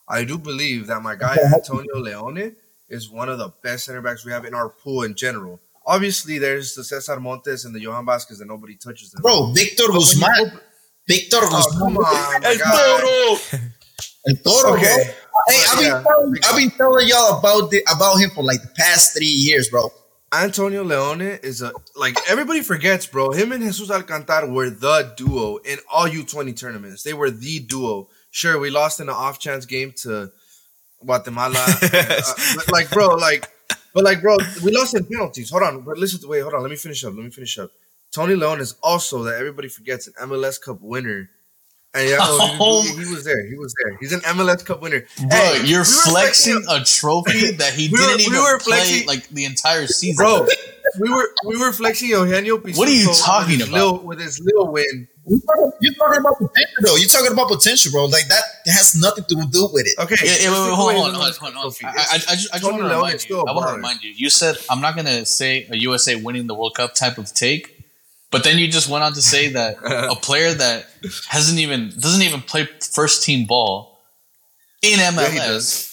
[0.08, 2.56] I do believe that my guy Antonio Leone
[2.88, 5.60] is one of the best center backs we have in our pool in general.
[5.86, 9.22] Obviously, there's the Cesar Montes and the Johan Vasquez that nobody touches them.
[9.22, 10.60] bro, Victor But when Guzman.
[11.10, 11.78] Go- Victor Oh, Guzman.
[11.80, 13.00] come on, El guy.
[13.00, 13.38] Toro!
[14.28, 14.82] El Toro, Okay.
[14.82, 15.14] bro.
[15.48, 18.68] Hey, I've been, telling, I've been telling y'all about the, about him for like the
[18.76, 19.90] past three years, bro.
[20.32, 23.32] Antonio Leone is a like everybody forgets, bro.
[23.32, 27.02] Him and Jesus Alcantar were the duo in all U20 tournaments.
[27.02, 28.08] They were the duo.
[28.30, 30.30] Sure, we lost in an off chance game to
[31.04, 31.56] Guatemala.
[31.92, 32.34] uh,
[32.70, 33.50] like, bro, like,
[33.92, 35.50] but like, bro, we lost in penalties.
[35.50, 36.62] Hold on, but listen, wait, hold on.
[36.62, 37.14] Let me finish up.
[37.14, 37.70] Let me finish up.
[38.12, 41.30] Tony Leone is also that everybody forgets an MLS Cup winner.
[41.92, 43.44] And yeah, oh, he, he was there.
[43.48, 43.96] He was there.
[44.00, 45.04] He's an MLS Cup winner.
[45.18, 48.58] Bro, Hey, you're we were flexing a trophy that he We didn't we even were
[48.58, 50.16] play flexing- like the entire season.
[50.16, 50.46] bro.
[51.00, 52.58] we were we were flexing Eugenio.
[52.58, 53.74] What are you talking with about?
[53.80, 55.08] Little, with his little win.
[55.26, 56.96] You're talking, you're talking about potential, though.
[56.96, 58.04] You're talking about potential, bro.
[58.06, 59.98] Like that has nothing to do with it.
[59.98, 62.18] Okay, Yeah, yeah, wait, wait, hold on, hold on, hold on, hold I, I, I
[62.18, 63.18] just, I just want to remind you.
[63.18, 64.12] still a I want to remind you.
[64.16, 67.79] You said I'm not gonna say a USA winning the World Cup type of take,
[68.30, 70.86] but then you just went on to say that a player that
[71.28, 73.98] hasn't even doesn't even play first team ball
[74.82, 75.86] in Yeah, he MLS does.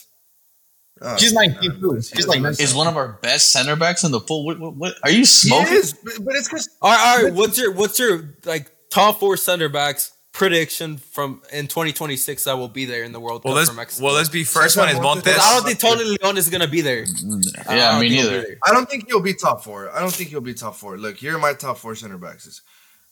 [1.00, 1.94] Oh, He's 19 he too.
[1.94, 2.10] does.
[2.10, 4.46] He's like is one of our best center backs in the pool.
[4.46, 5.74] What, what, what are you He smoking?
[5.74, 7.34] is, but, but it's because All right, all right.
[7.34, 12.68] What's your what's your like top four center backs prediction from in 2026 that will
[12.68, 14.06] be there in the World Well, Cup let's for Mexico?
[14.06, 15.26] well let's be first one is Cesar Montes.
[15.26, 15.44] Montes.
[15.44, 17.06] I don't think Tony Leon is gonna be there.
[17.06, 18.60] Yeah, don't me think he'll be neither.
[18.64, 19.90] I don't think he'll be top four.
[19.90, 20.96] I don't think he'll be top four.
[20.98, 22.62] Look, here are my top four center backs: It's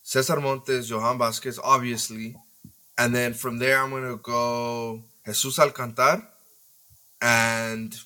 [0.03, 2.35] Cesar Montes, Johan Vasquez, obviously,
[2.99, 6.23] and then from there I'm gonna go Jesus Alcantar,
[7.23, 7.97] and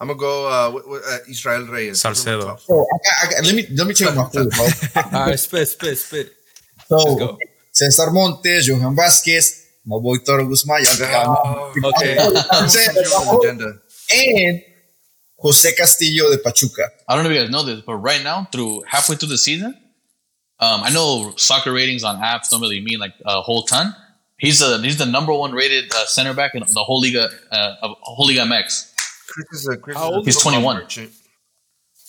[0.00, 2.02] I'm gonna go uh, with, with, uh, Israel Reyes.
[2.02, 2.56] Those are Salcedo.
[2.70, 4.68] Oh, I, I, I, let me let me check my food, bro.
[5.18, 6.32] All right, spit, spit, spit.
[6.88, 7.36] So
[7.80, 7.90] go.
[7.90, 12.16] Cesar Montes, Johan Vasquez, my boy Toro Guzman, Oh, Okay.
[12.52, 12.96] I'm saying,
[13.40, 13.80] agenda.
[14.14, 14.62] and
[15.38, 16.88] Jose Castillo de Pachuca.
[17.08, 19.38] I don't know if you guys know this, but right now, through halfway through the
[19.38, 19.74] season,
[20.58, 23.94] um, I know soccer ratings on apps don't really mean like a whole ton.
[24.36, 27.74] He's a he's the number one rated uh, center back in the whole Liga uh,
[27.82, 28.94] of whole Liga MX.
[29.28, 30.86] Chris is a Chris How is old He's 21.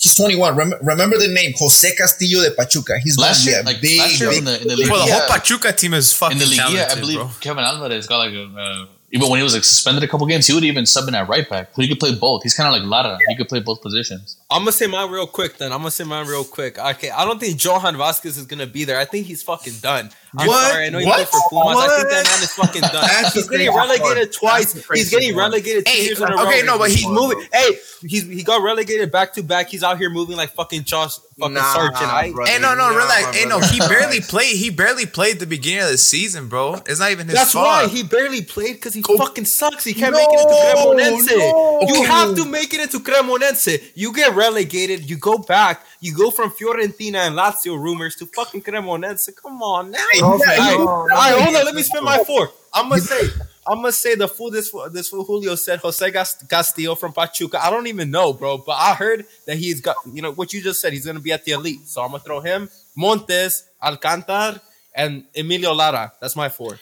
[0.02, 0.04] Merchant.
[0.04, 0.56] He's 21.
[0.56, 3.00] Rem- remember the name Jose Castillo de Pachuca.
[3.04, 5.14] He's Last gonna year, like big, last year big in the in the Well, the
[5.14, 7.30] whole Pachuca team is fucking in the Liga, talented, I believe bro.
[7.40, 10.48] Kevin Alvarez got like a, uh, even when he was like suspended a couple games,
[10.48, 11.74] he would even sub in at right back.
[11.76, 12.44] So he could play both.
[12.44, 13.18] He's kind of like Lara.
[13.28, 14.38] He could play both positions.
[14.50, 15.58] I'm gonna say mine real quick.
[15.58, 16.80] Then I'm gonna say mine real quick.
[16.80, 18.98] Okay, I don't think Johan Vasquez is gonna be there.
[18.98, 20.12] I think he's fucking done.
[20.38, 20.72] I'm What?
[20.72, 20.86] sorry.
[20.86, 21.16] I know he What?
[21.16, 21.78] played for Pumas.
[21.78, 22.32] I think that What?
[22.32, 22.92] man is fucking done.
[22.94, 24.32] That's he's getting relegated part.
[24.34, 24.74] twice.
[24.94, 25.52] He's getting part.
[25.52, 26.48] relegated two Hey, years in a row.
[26.48, 27.46] okay, no, but he's he- moving.
[27.52, 29.68] Hey, he's he got relegated back to back.
[29.70, 32.02] He's out here moving like fucking Josh fucking Nah, Sargent.
[32.14, 32.50] I, brother.
[32.50, 33.24] Hey, no, no, Nah, relax.
[33.26, 34.56] my Hey, no, he barely played.
[34.56, 36.76] He barely played the beginning of the season, bro.
[36.86, 37.66] It's not even his That's fault.
[37.66, 39.84] why he barely played because he Go- fucking sucks.
[39.84, 41.38] He can't No, make it into Cremonese.
[41.38, 41.80] no.
[41.90, 42.04] You Okay.
[42.06, 43.82] have to make it into Cremonese.
[43.96, 45.10] You get relegated.
[45.10, 45.86] You go back.
[46.00, 49.30] You go from Fiorentina and Lazio rumors to fucking Cremonese.
[49.36, 50.00] Come on now.
[50.12, 51.66] Hey, All you got- right, you- all right, hold on.
[51.66, 52.52] Let me spin my four.
[52.74, 53.30] I'm gonna say.
[53.68, 54.50] I'm gonna say the fool.
[54.50, 56.12] This this fool Julio said Jose
[56.50, 57.64] Castillo from Pachuca.
[57.64, 59.98] I don't even know, bro, but I heard that he's got.
[60.12, 60.94] You know what you just said.
[60.94, 61.88] He's gonna be at the elite.
[61.88, 64.60] So I'm gonna throw him, Montes, Alcantar,
[64.96, 66.12] and Emilio Lara.
[66.20, 66.80] That's my four.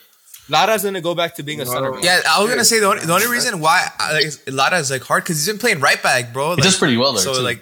[0.48, 2.02] Lara's gonna go back to being a center back.
[2.02, 4.90] Yeah, I was gonna say the only, the only reason why I, like, Lara is
[4.90, 6.56] like hard because he's been playing right back, bro.
[6.56, 7.22] He does pretty well there.
[7.22, 7.40] so too.
[7.40, 7.60] like,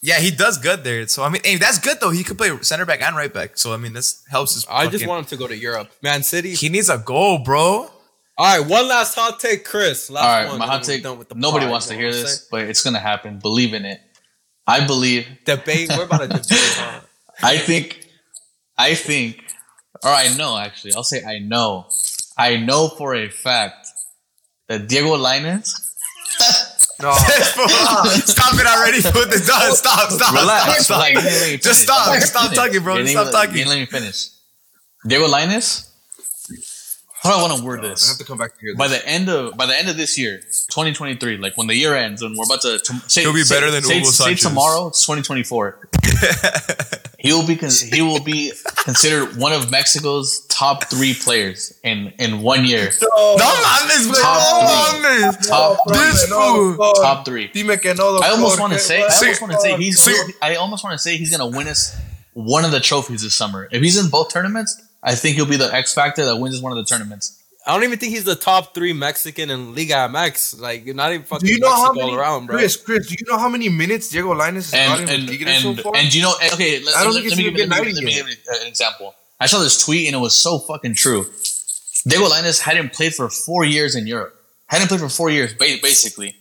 [0.00, 1.06] yeah, he does good there.
[1.08, 2.10] So I mean, hey, that's good though.
[2.10, 3.56] He could play center back and right back.
[3.58, 4.66] So I mean, this helps his.
[4.68, 5.90] I just fucking- want him to go to Europe.
[6.02, 6.54] Man City.
[6.54, 7.90] He needs a goal, bro.
[8.40, 10.08] All right, one last hot take, Chris.
[10.10, 11.02] Last All right, one, my and hot take.
[11.02, 12.48] done with the Nobody pod, wants to hear this, saying?
[12.52, 13.40] but it's gonna happen.
[13.40, 14.00] Believe in it.
[14.66, 15.26] I believe.
[15.44, 15.88] Debate.
[15.96, 16.44] We're about to debate.
[16.50, 17.00] Huh?
[17.42, 18.06] I think.
[18.76, 19.42] I think.
[20.04, 20.94] Or I know actually.
[20.94, 21.86] I'll say I know.
[22.36, 23.88] I know for a fact
[24.68, 25.72] that Diego Lainez.
[27.00, 29.02] No, stop it already.
[29.12, 29.72] Put this down.
[29.74, 30.10] Stop.
[30.10, 30.34] Stop.
[30.34, 30.84] Relax.
[30.84, 30.98] Stop.
[30.98, 31.24] Like, stop.
[31.24, 32.20] you didn't let me Just stop.
[32.20, 33.04] Stop talking, bro.
[33.06, 33.58] Stop talking.
[33.58, 34.30] You let me finish.
[35.06, 35.87] Diego Lainez.
[37.28, 38.06] How do I want to word this?
[38.06, 39.96] I have to come back to hear By the end of by the end of
[39.96, 43.32] this year, 2023, like when the year ends and we're about to, to say, He'll
[43.34, 44.42] be say- better than say, Hugo say Sanchez.
[44.42, 45.88] tomorrow, it's 2024.
[47.18, 52.12] he will be con- he will be considered one of Mexico's top three players in
[52.18, 52.90] in one year.
[53.02, 54.20] No mames, güey.
[54.22, 54.62] Top
[55.02, 55.48] No mames.
[55.48, 56.32] Top This three.
[56.36, 56.92] fool.
[56.94, 57.48] Top three.
[57.48, 59.00] Dime que no, I almost want to say.
[59.02, 60.00] I almost want to say he's.
[60.00, 60.14] Sí.
[60.40, 61.94] I almost want to say he's gonna win us
[62.32, 63.68] one of the trophies this summer.
[63.70, 66.62] If he's in both tournaments, I think he'll be the X factor that wins us
[66.62, 67.34] one of the tournaments.
[67.66, 70.58] I don't even think he's the top three Mexican in Liga MX.
[70.58, 72.10] Like, you're not even fucking Do you know how many?
[72.10, 72.56] all around, bro.
[72.56, 75.38] Chris, Chris, do you know how many minutes Diego Lainez has and gotten and with
[75.38, 75.92] Tigres so far?
[75.96, 78.04] and you know okay let, I don't let- think let me give, let me, let
[78.04, 81.26] me give you an example i saw this tweet and it was so fucking true
[82.06, 84.34] Diego Lainez hadn't played for four years in Europe
[84.66, 86.36] hadn't played for four years basically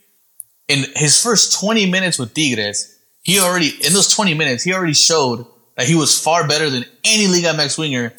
[0.69, 4.93] in his first 20 minutes with Tigres he already in those 20 minutes he already
[4.93, 5.45] showed
[5.75, 8.13] that he was far better than any Liga MX winger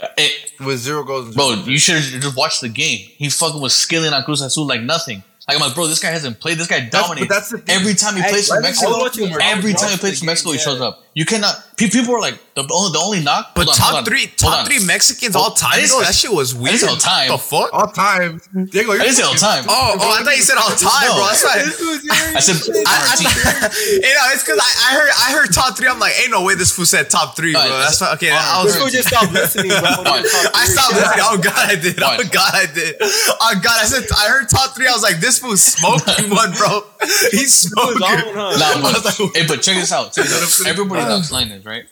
[0.00, 1.34] it- with zero goals.
[1.34, 3.08] Bro, you should have just watched the game.
[3.16, 5.22] He fucking was skilling on Cruz Azul like nothing.
[5.48, 6.58] Like I'm like, bro, this guy hasn't played.
[6.58, 7.76] This guy but dominates that's the thing.
[7.76, 8.90] every time he Hey, plays for I was Mexico.
[8.98, 10.86] Every time he watching plays the for Mexico, he shows yeah.
[10.86, 11.02] up.
[11.14, 11.54] You cannot.
[11.78, 13.54] People are like the only the only knock.
[13.54, 14.66] But hold on, top hold on, three, hold top on.
[14.66, 15.70] three Mexicans all time.
[15.72, 16.00] I didn't though?
[16.00, 16.76] say- That shit was I weird.
[16.76, 17.28] didn't all time.
[17.30, 17.68] The fuck?
[17.72, 18.40] All time.
[18.68, 19.64] Diego, I you're didn't say all time.
[19.68, 21.24] Oh, oh, I thought you said all time, bro.
[21.24, 22.36] That's why.
[22.36, 23.16] I said I, I,
[23.96, 25.88] you know, it's because I, I heard I heard top three.
[25.88, 27.62] I'm like, ain't no way this fool said top three, bro.
[27.62, 28.28] Alright, That's why, okay.
[28.32, 28.72] alright, I was.
[28.74, 29.80] This fool just stopped listening, bro.
[29.88, 31.24] I stopped listening.
[31.28, 31.96] Oh God, I did.
[32.02, 32.96] Oh God, I did.
[33.00, 34.86] Oh God, I said I heard top three.
[34.88, 36.82] I was like, this fool's smoking one, bro.
[37.30, 37.98] He's smoking.
[38.00, 38.56] huh?
[38.58, 40.12] Nah, but, hey, but check this out.
[40.12, 40.66] Check this out.
[40.68, 41.84] Everybody loves Lainez, right?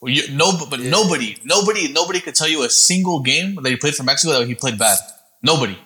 [0.00, 3.76] Well, you, no, but nobody, nobody, nobody could tell you a single game that he
[3.76, 4.96] played for Mexico that he played bad.
[5.42, 5.76] Nobody.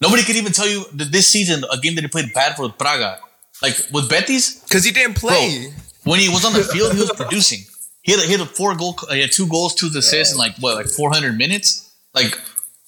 [0.00, 2.68] Nobody could even tell you that this season a game that he played bad for
[2.68, 3.18] Braga.
[3.62, 5.72] Like with Betis, Because he didn't play.
[6.04, 7.60] when he was on the field, he was producing.
[8.02, 10.38] He had a, he had a four goal, he had two goals, two assists in
[10.38, 11.94] like what, like four hundred minutes.
[12.14, 12.38] Like,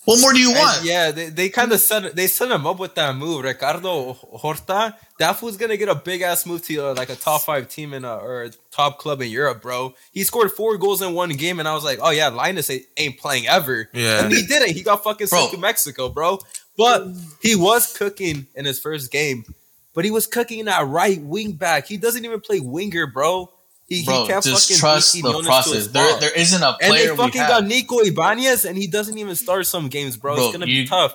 [0.08, 0.78] what more do you want?
[0.78, 3.44] And yeah, they, they kind of set they set him up with that move.
[3.44, 7.42] Ricardo Horta, that fool's gonna get a big ass move to uh, like a top
[7.42, 9.92] five team in a, or a top club in Europe, bro.
[10.10, 12.86] He scored four goals in one game, and I was like, oh yeah, Lainez ain't,
[12.96, 13.90] ain't playing ever.
[13.92, 14.24] Yeah.
[14.24, 14.70] and he didn't.
[14.74, 15.40] He got fucking Bro.
[15.40, 16.38] sent to Mexico, bro.
[16.78, 17.08] But
[17.42, 19.44] he was cooking in his first game.
[19.92, 21.86] But he was cooking that right wing back.
[21.86, 23.50] He doesn't even play winger, bro.
[23.88, 25.74] He, Bro, he kept just fucking trust the Jonas process.
[25.74, 26.20] his There, spot.
[26.20, 27.50] there isn't a And player they we fucking have.
[27.50, 30.34] got Nico Ibanez, and he doesn't even start some games, bro.
[30.36, 31.14] Bro, it's gonna you- be tough.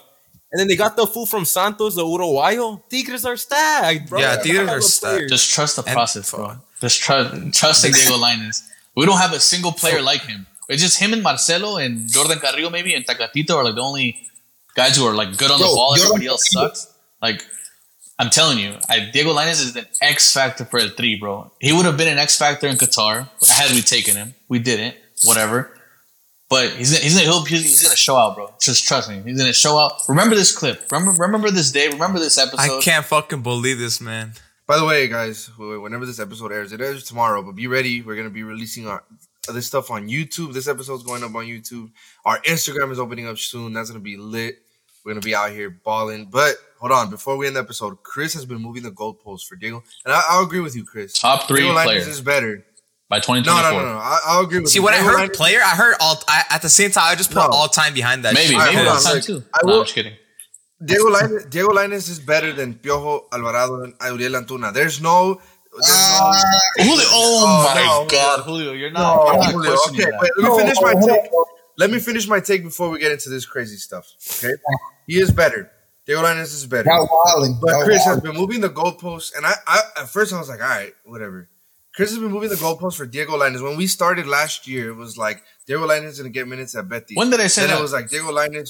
[0.51, 2.81] And then they got the fool from Santos, the Uruguayo.
[2.89, 4.19] Tigres are stacked, bro.
[4.19, 5.29] Yeah, They Tigres are stacked.
[5.29, 6.57] Just trust the And- process, bro.
[6.81, 8.61] Just trust trust in Diego Lainez.
[8.95, 10.45] We don't have a single player like him.
[10.69, 14.07] It's just him and Marcelo and Jordan Carrillo maybe and Tecatito are like the only
[14.75, 15.95] guys who are like good on the Bro, ball.
[15.95, 16.87] Jordan Everybody else sucks.
[17.21, 17.43] Like
[18.19, 21.51] I'm telling you, I, Diego Lainez is an X factor for a three, bro.
[21.59, 24.35] He would have been an X factor in Qatar had we taken him.
[24.47, 24.95] We didn't.
[25.25, 25.79] Whatever.
[26.49, 28.53] But he's gonna, he's gonna he'll, he's, he's gonna show out, bro.
[28.61, 29.21] Just trust me.
[29.25, 29.93] He's gonna show out.
[30.07, 30.91] Remember this clip.
[30.91, 31.89] Remember remember this day.
[31.89, 32.79] Remember this episode.
[32.79, 34.33] I can't fucking believe this, man.
[34.65, 38.01] By the way, guys, whenever this episode airs, it airs tomorrow, but be ready.
[38.01, 39.03] We're going to be releasing our
[39.51, 40.53] this stuff on YouTube.
[40.53, 41.91] This episode's going up on YouTube.
[42.23, 43.73] Our Instagram is opening up soon.
[43.73, 44.59] That's going to be lit.
[45.03, 46.25] We're going to be out here balling.
[46.25, 49.55] But hold on, before we end the episode, Chris has been moving the goalposts for
[49.55, 49.81] Diego.
[50.03, 51.13] And I, I'll agree with you, Chris.
[51.13, 52.65] Top three Diego Lainez player is better.
[53.09, 53.71] by No, 2024.
[53.71, 53.99] no, no, no.
[53.99, 54.83] I, I'll agree with See, you.
[54.85, 56.21] when I heard Lainez- player, I heard all.
[56.27, 57.47] I, at the same time, I just put No.
[57.55, 58.33] all time behind that.
[58.33, 58.57] Maybe, shit.
[58.57, 59.43] maybe hold that's on, time look, too.
[59.53, 60.13] I no, will- I'm just kidding.
[60.83, 64.73] Diego Lainez, Diego Lainez is better than Piojo Alvarado and Uriel Antuna.
[64.73, 65.39] There's no.
[65.71, 66.33] There's Uh,
[66.79, 68.07] Julio, oh, Oh, my no.
[68.11, 69.77] God, Julio, you're no, not, you're not Julio.
[69.87, 70.19] Okay, that.
[70.21, 71.31] wait, let me finish my take.
[71.77, 74.05] Let me finish my take before we get into this crazy stuff.
[74.43, 74.53] Okay,
[75.07, 75.71] he is better.
[76.05, 76.89] Diego Lainez is better.
[76.89, 77.57] Now wilding.
[77.61, 80.49] But Now Chris has been moving the goalposts, and I, I at first I was
[80.49, 81.49] like, all right, whatever.
[81.95, 83.61] Chris has been moving the goalposts for Diego Lainez.
[83.61, 86.89] When we started last year, it was like Diego Lainez is gonna get minutes at
[86.89, 87.15] Betis.
[87.15, 87.79] When did I say then that?
[87.79, 88.69] it was like Diego Lainez,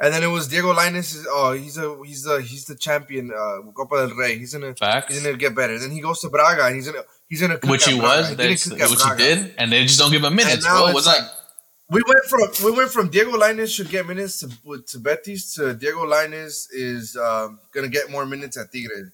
[0.00, 1.14] and then it was Diego Lainez.
[1.14, 4.36] Is, oh, he's a he's a he's the champion, uh, Copa del Rey.
[4.38, 5.14] He's gonna Facts.
[5.14, 5.78] he's gonna get better.
[5.78, 8.18] Then he goes to Braga, and he's gonna he's gonna cook which he Braga.
[8.22, 10.34] was, He didn't that's, cook at which he did, and they just don't give him
[10.34, 10.92] minutes, And now bro.
[10.94, 11.30] What's like- that?
[11.90, 14.48] We went from we went from Diego Lainez should get minutes to
[14.88, 19.10] to Betis to Diego Lainez is um, gonna get more minutes at Tigres.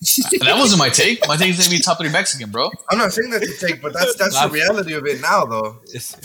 [0.40, 1.26] That wasn't my take.
[1.28, 2.70] My take is gonna be top three Mexican, bro.
[2.90, 5.80] I'm not saying that's to take, but that's that's the reality of it now, though.
[5.88, 6.16] It's-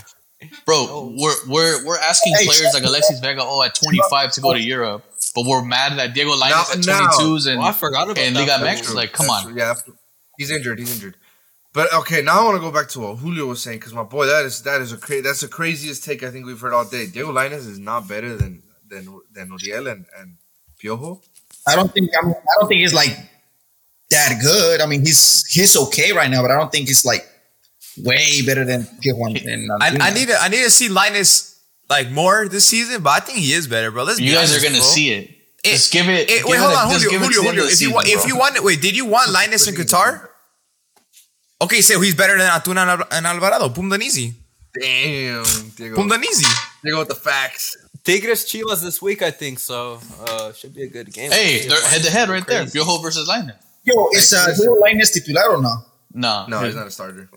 [0.65, 4.53] Bro, we're we're we're asking Hey, players like Alexis Vega, oh, at 25 to go
[4.53, 5.03] to Europe,
[5.35, 7.07] but we're mad that Diego Lainez at Now- now.
[7.11, 8.47] 22s and Oh, I forgot about and that.
[8.47, 8.85] Liga That's MX.
[8.85, 8.95] true.
[8.95, 9.51] Like, come That's on.
[9.51, 9.59] true.
[9.59, 9.73] Yeah,
[10.37, 10.79] he's injured.
[10.79, 11.17] He's injured.
[11.73, 14.03] But okay, now I want to go back to what Julio was saying because my
[14.03, 16.73] boy, that is that is a cra- that's the craziest take I think we've heard
[16.73, 17.05] all day.
[17.05, 20.37] Diego Lainez is not better than than than Uriel and and
[20.81, 21.21] Piojo.
[21.67, 23.15] I don't think I, mean, I don't think he's like
[24.09, 24.81] that good.
[24.81, 27.27] I mean, he's he's okay right now, but I don't think he's like
[27.97, 31.59] way better than Piojo and I, I need to I need to see Lainez
[31.89, 34.03] like more this season, but I think he is better, bro.
[34.05, 34.81] Let's You be guys are gonna bro.
[34.87, 35.29] see it.
[35.63, 36.27] It- Just give it.
[36.29, 37.65] Give wait, hold a- on, just Julio, give it to Julio, Julio.
[37.65, 40.28] of If you want, if you want, wait, did you want Lainez in Qatar?
[41.61, 43.69] Okay, so he's better than Antuna and Alvarado.
[43.69, 44.33] Boom, done easy.
[44.73, 45.43] Damn,
[45.75, 45.95] Diego.
[45.95, 46.47] Boom, done easy.
[46.83, 47.75] Diego with the facts.
[48.03, 49.99] Tigres Chivas this week, I think so.
[50.25, 51.31] Uh, should be a good game.
[51.31, 52.63] Hey, they're head to head right there.
[52.63, 53.55] Piojo versus Lainez.
[53.83, 55.75] Yo, is uh, Diego Lainez titular or no?
[56.13, 57.29] No, No, he's not a starter.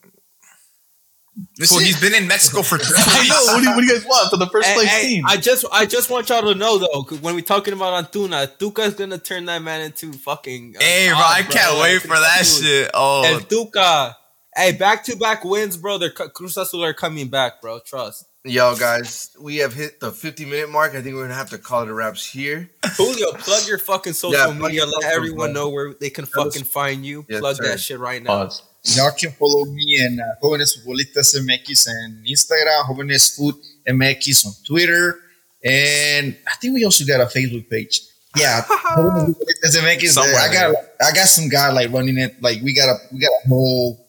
[1.54, 3.52] So he's been in Mexico for three I know.
[3.54, 5.24] What do, you, what do you guys want for the first Hey, place hey, team?
[5.26, 8.46] I just, I just want y'all to know though, 'cause when we're talking about Antuna,
[8.58, 10.74] Tuca's gonna turn that man into fucking.
[10.76, 12.46] uh, Hey, bro, God, I can't wait for that Dude.
[12.64, 12.90] shit.
[12.92, 14.14] El Oh, Tuca.
[14.54, 15.96] Hey, back to back wins, bro.
[15.96, 17.80] They're Cruz Azul are coming back, bro.
[17.80, 18.26] Trust.
[18.44, 20.94] Yo, guys, we have hit the 50 minute mark.
[20.94, 22.68] I think we're gonna have to call it a wraps here.
[22.96, 24.84] Julio, plug your fucking social Yeah, media.
[24.84, 27.24] Let everyone know where they can Tell us- fucking find you.
[27.28, 27.68] Yes, plug sir.
[27.68, 28.44] that shit right now.
[28.44, 28.62] Pause.
[28.84, 33.54] Y'all can follow me and uh, Jóvenes Futbolistas MX and Instagram, Jóvenes Food
[33.88, 35.20] MX on Twitter,
[35.64, 38.00] and I think we also got a Facebook page.
[38.36, 40.18] Yeah, Jóvenes Futbolistas MX.
[40.18, 42.42] uh, I got I got some guy like running it.
[42.42, 44.04] Like we got a we got a whole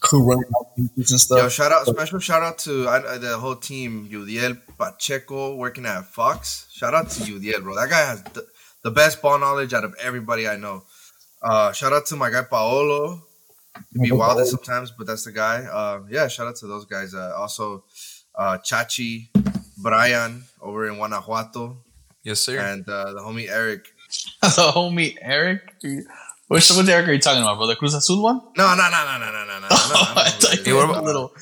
[0.00, 1.38] crew running out and stuff.
[1.38, 4.08] Yo, shout out, special shout out to uh, the whole team.
[4.10, 6.66] Udiel Pacheco working at Fox.
[6.72, 7.74] Shout out to Udiel, bro.
[7.74, 8.46] That guy has the,
[8.84, 10.84] the best ball knowledge out of everybody I know.
[11.42, 13.22] Uh, shout out to my guy Paolo.
[13.74, 15.64] To be wild sometimes, but that's the guy.
[15.64, 17.14] Uh, yeah, shout out to those guys.
[17.14, 17.84] Uh, also,
[18.34, 19.28] uh, Chachi,
[19.78, 21.78] Brian over in Guanajuato,
[22.22, 22.58] Yes, sir.
[22.58, 23.86] and uh, the homie Eric.
[24.42, 25.74] the homie Eric.
[26.48, 27.66] Which which Eric are you talking about, bro?
[27.66, 28.40] The Cruz Azul one?
[28.58, 29.66] No, no, no, no, no, no, no, no.
[29.70, 31.32] I no, thought no, you what were about- a little.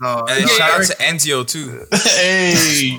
[0.00, 1.86] no, and no, shout out Eric- to Enzio too.
[2.18, 2.98] Hey,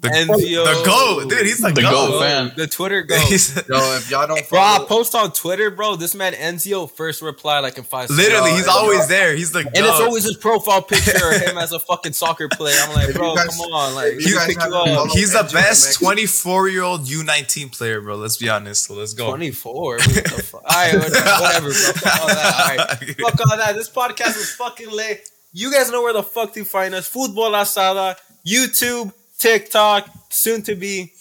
[0.00, 0.64] The, Enzio.
[0.64, 1.46] the goat, dude.
[1.46, 1.90] He's the, The goat.
[2.10, 2.52] goat fan.
[2.56, 3.16] The Twitter go.
[3.18, 5.96] He's- Yo, if y'all don't Bro, I post on Twitter, bro.
[5.96, 8.18] This man Enzio first reply like in five seconds.
[8.18, 9.34] literally, Yo, he's always there.
[9.34, 9.72] He's the goat.
[9.76, 12.76] And it's always his profile picture of him as a fucking soccer player.
[12.82, 15.08] I'm like, bro, guys- come on, like, you you pick you up.
[15.10, 18.16] He's the best 24 year old U19 player, bro.
[18.16, 18.84] Let's be honest.
[18.84, 19.28] So let's go.
[19.28, 19.96] 24.
[19.96, 20.62] What the fuck?
[20.64, 21.72] All right, whatever, bro.
[21.72, 22.54] Fuck all that.
[22.54, 23.16] All right.
[23.20, 23.74] Fuck all that.
[23.74, 25.28] This podcast is fucking lit.
[25.52, 27.06] You guys know where the fuck to find us.
[27.06, 29.12] Football Asada, YouTube,
[29.44, 31.12] TikTok, soon to be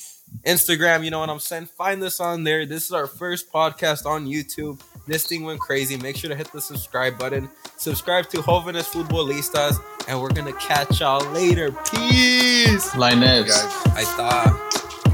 [0.46, 1.04] Instagram.
[1.04, 1.66] You know what I'm saying?
[1.66, 2.66] Find us on there.
[2.66, 4.80] This is our first podcast on YouTube.
[5.06, 5.98] This thing went crazy.
[5.98, 7.50] Make sure to hit the subscribe button.
[7.76, 11.74] Subscribe to Jovenes Futbolistas, and we're gonna catch y'all later.
[11.92, 12.92] Peace.
[12.92, 13.50] Lainez.
[13.50, 13.66] guys.
[13.94, 14.56] I thought.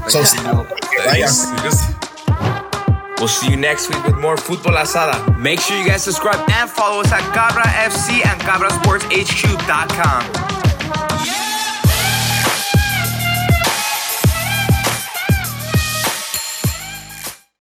[0.08, 0.22] So,
[3.18, 5.36] We'll see you next week with more Football Asada.
[5.36, 10.69] Make sure you guys subscribe and follow us at Cabra FC and CabraSportsHQ.com.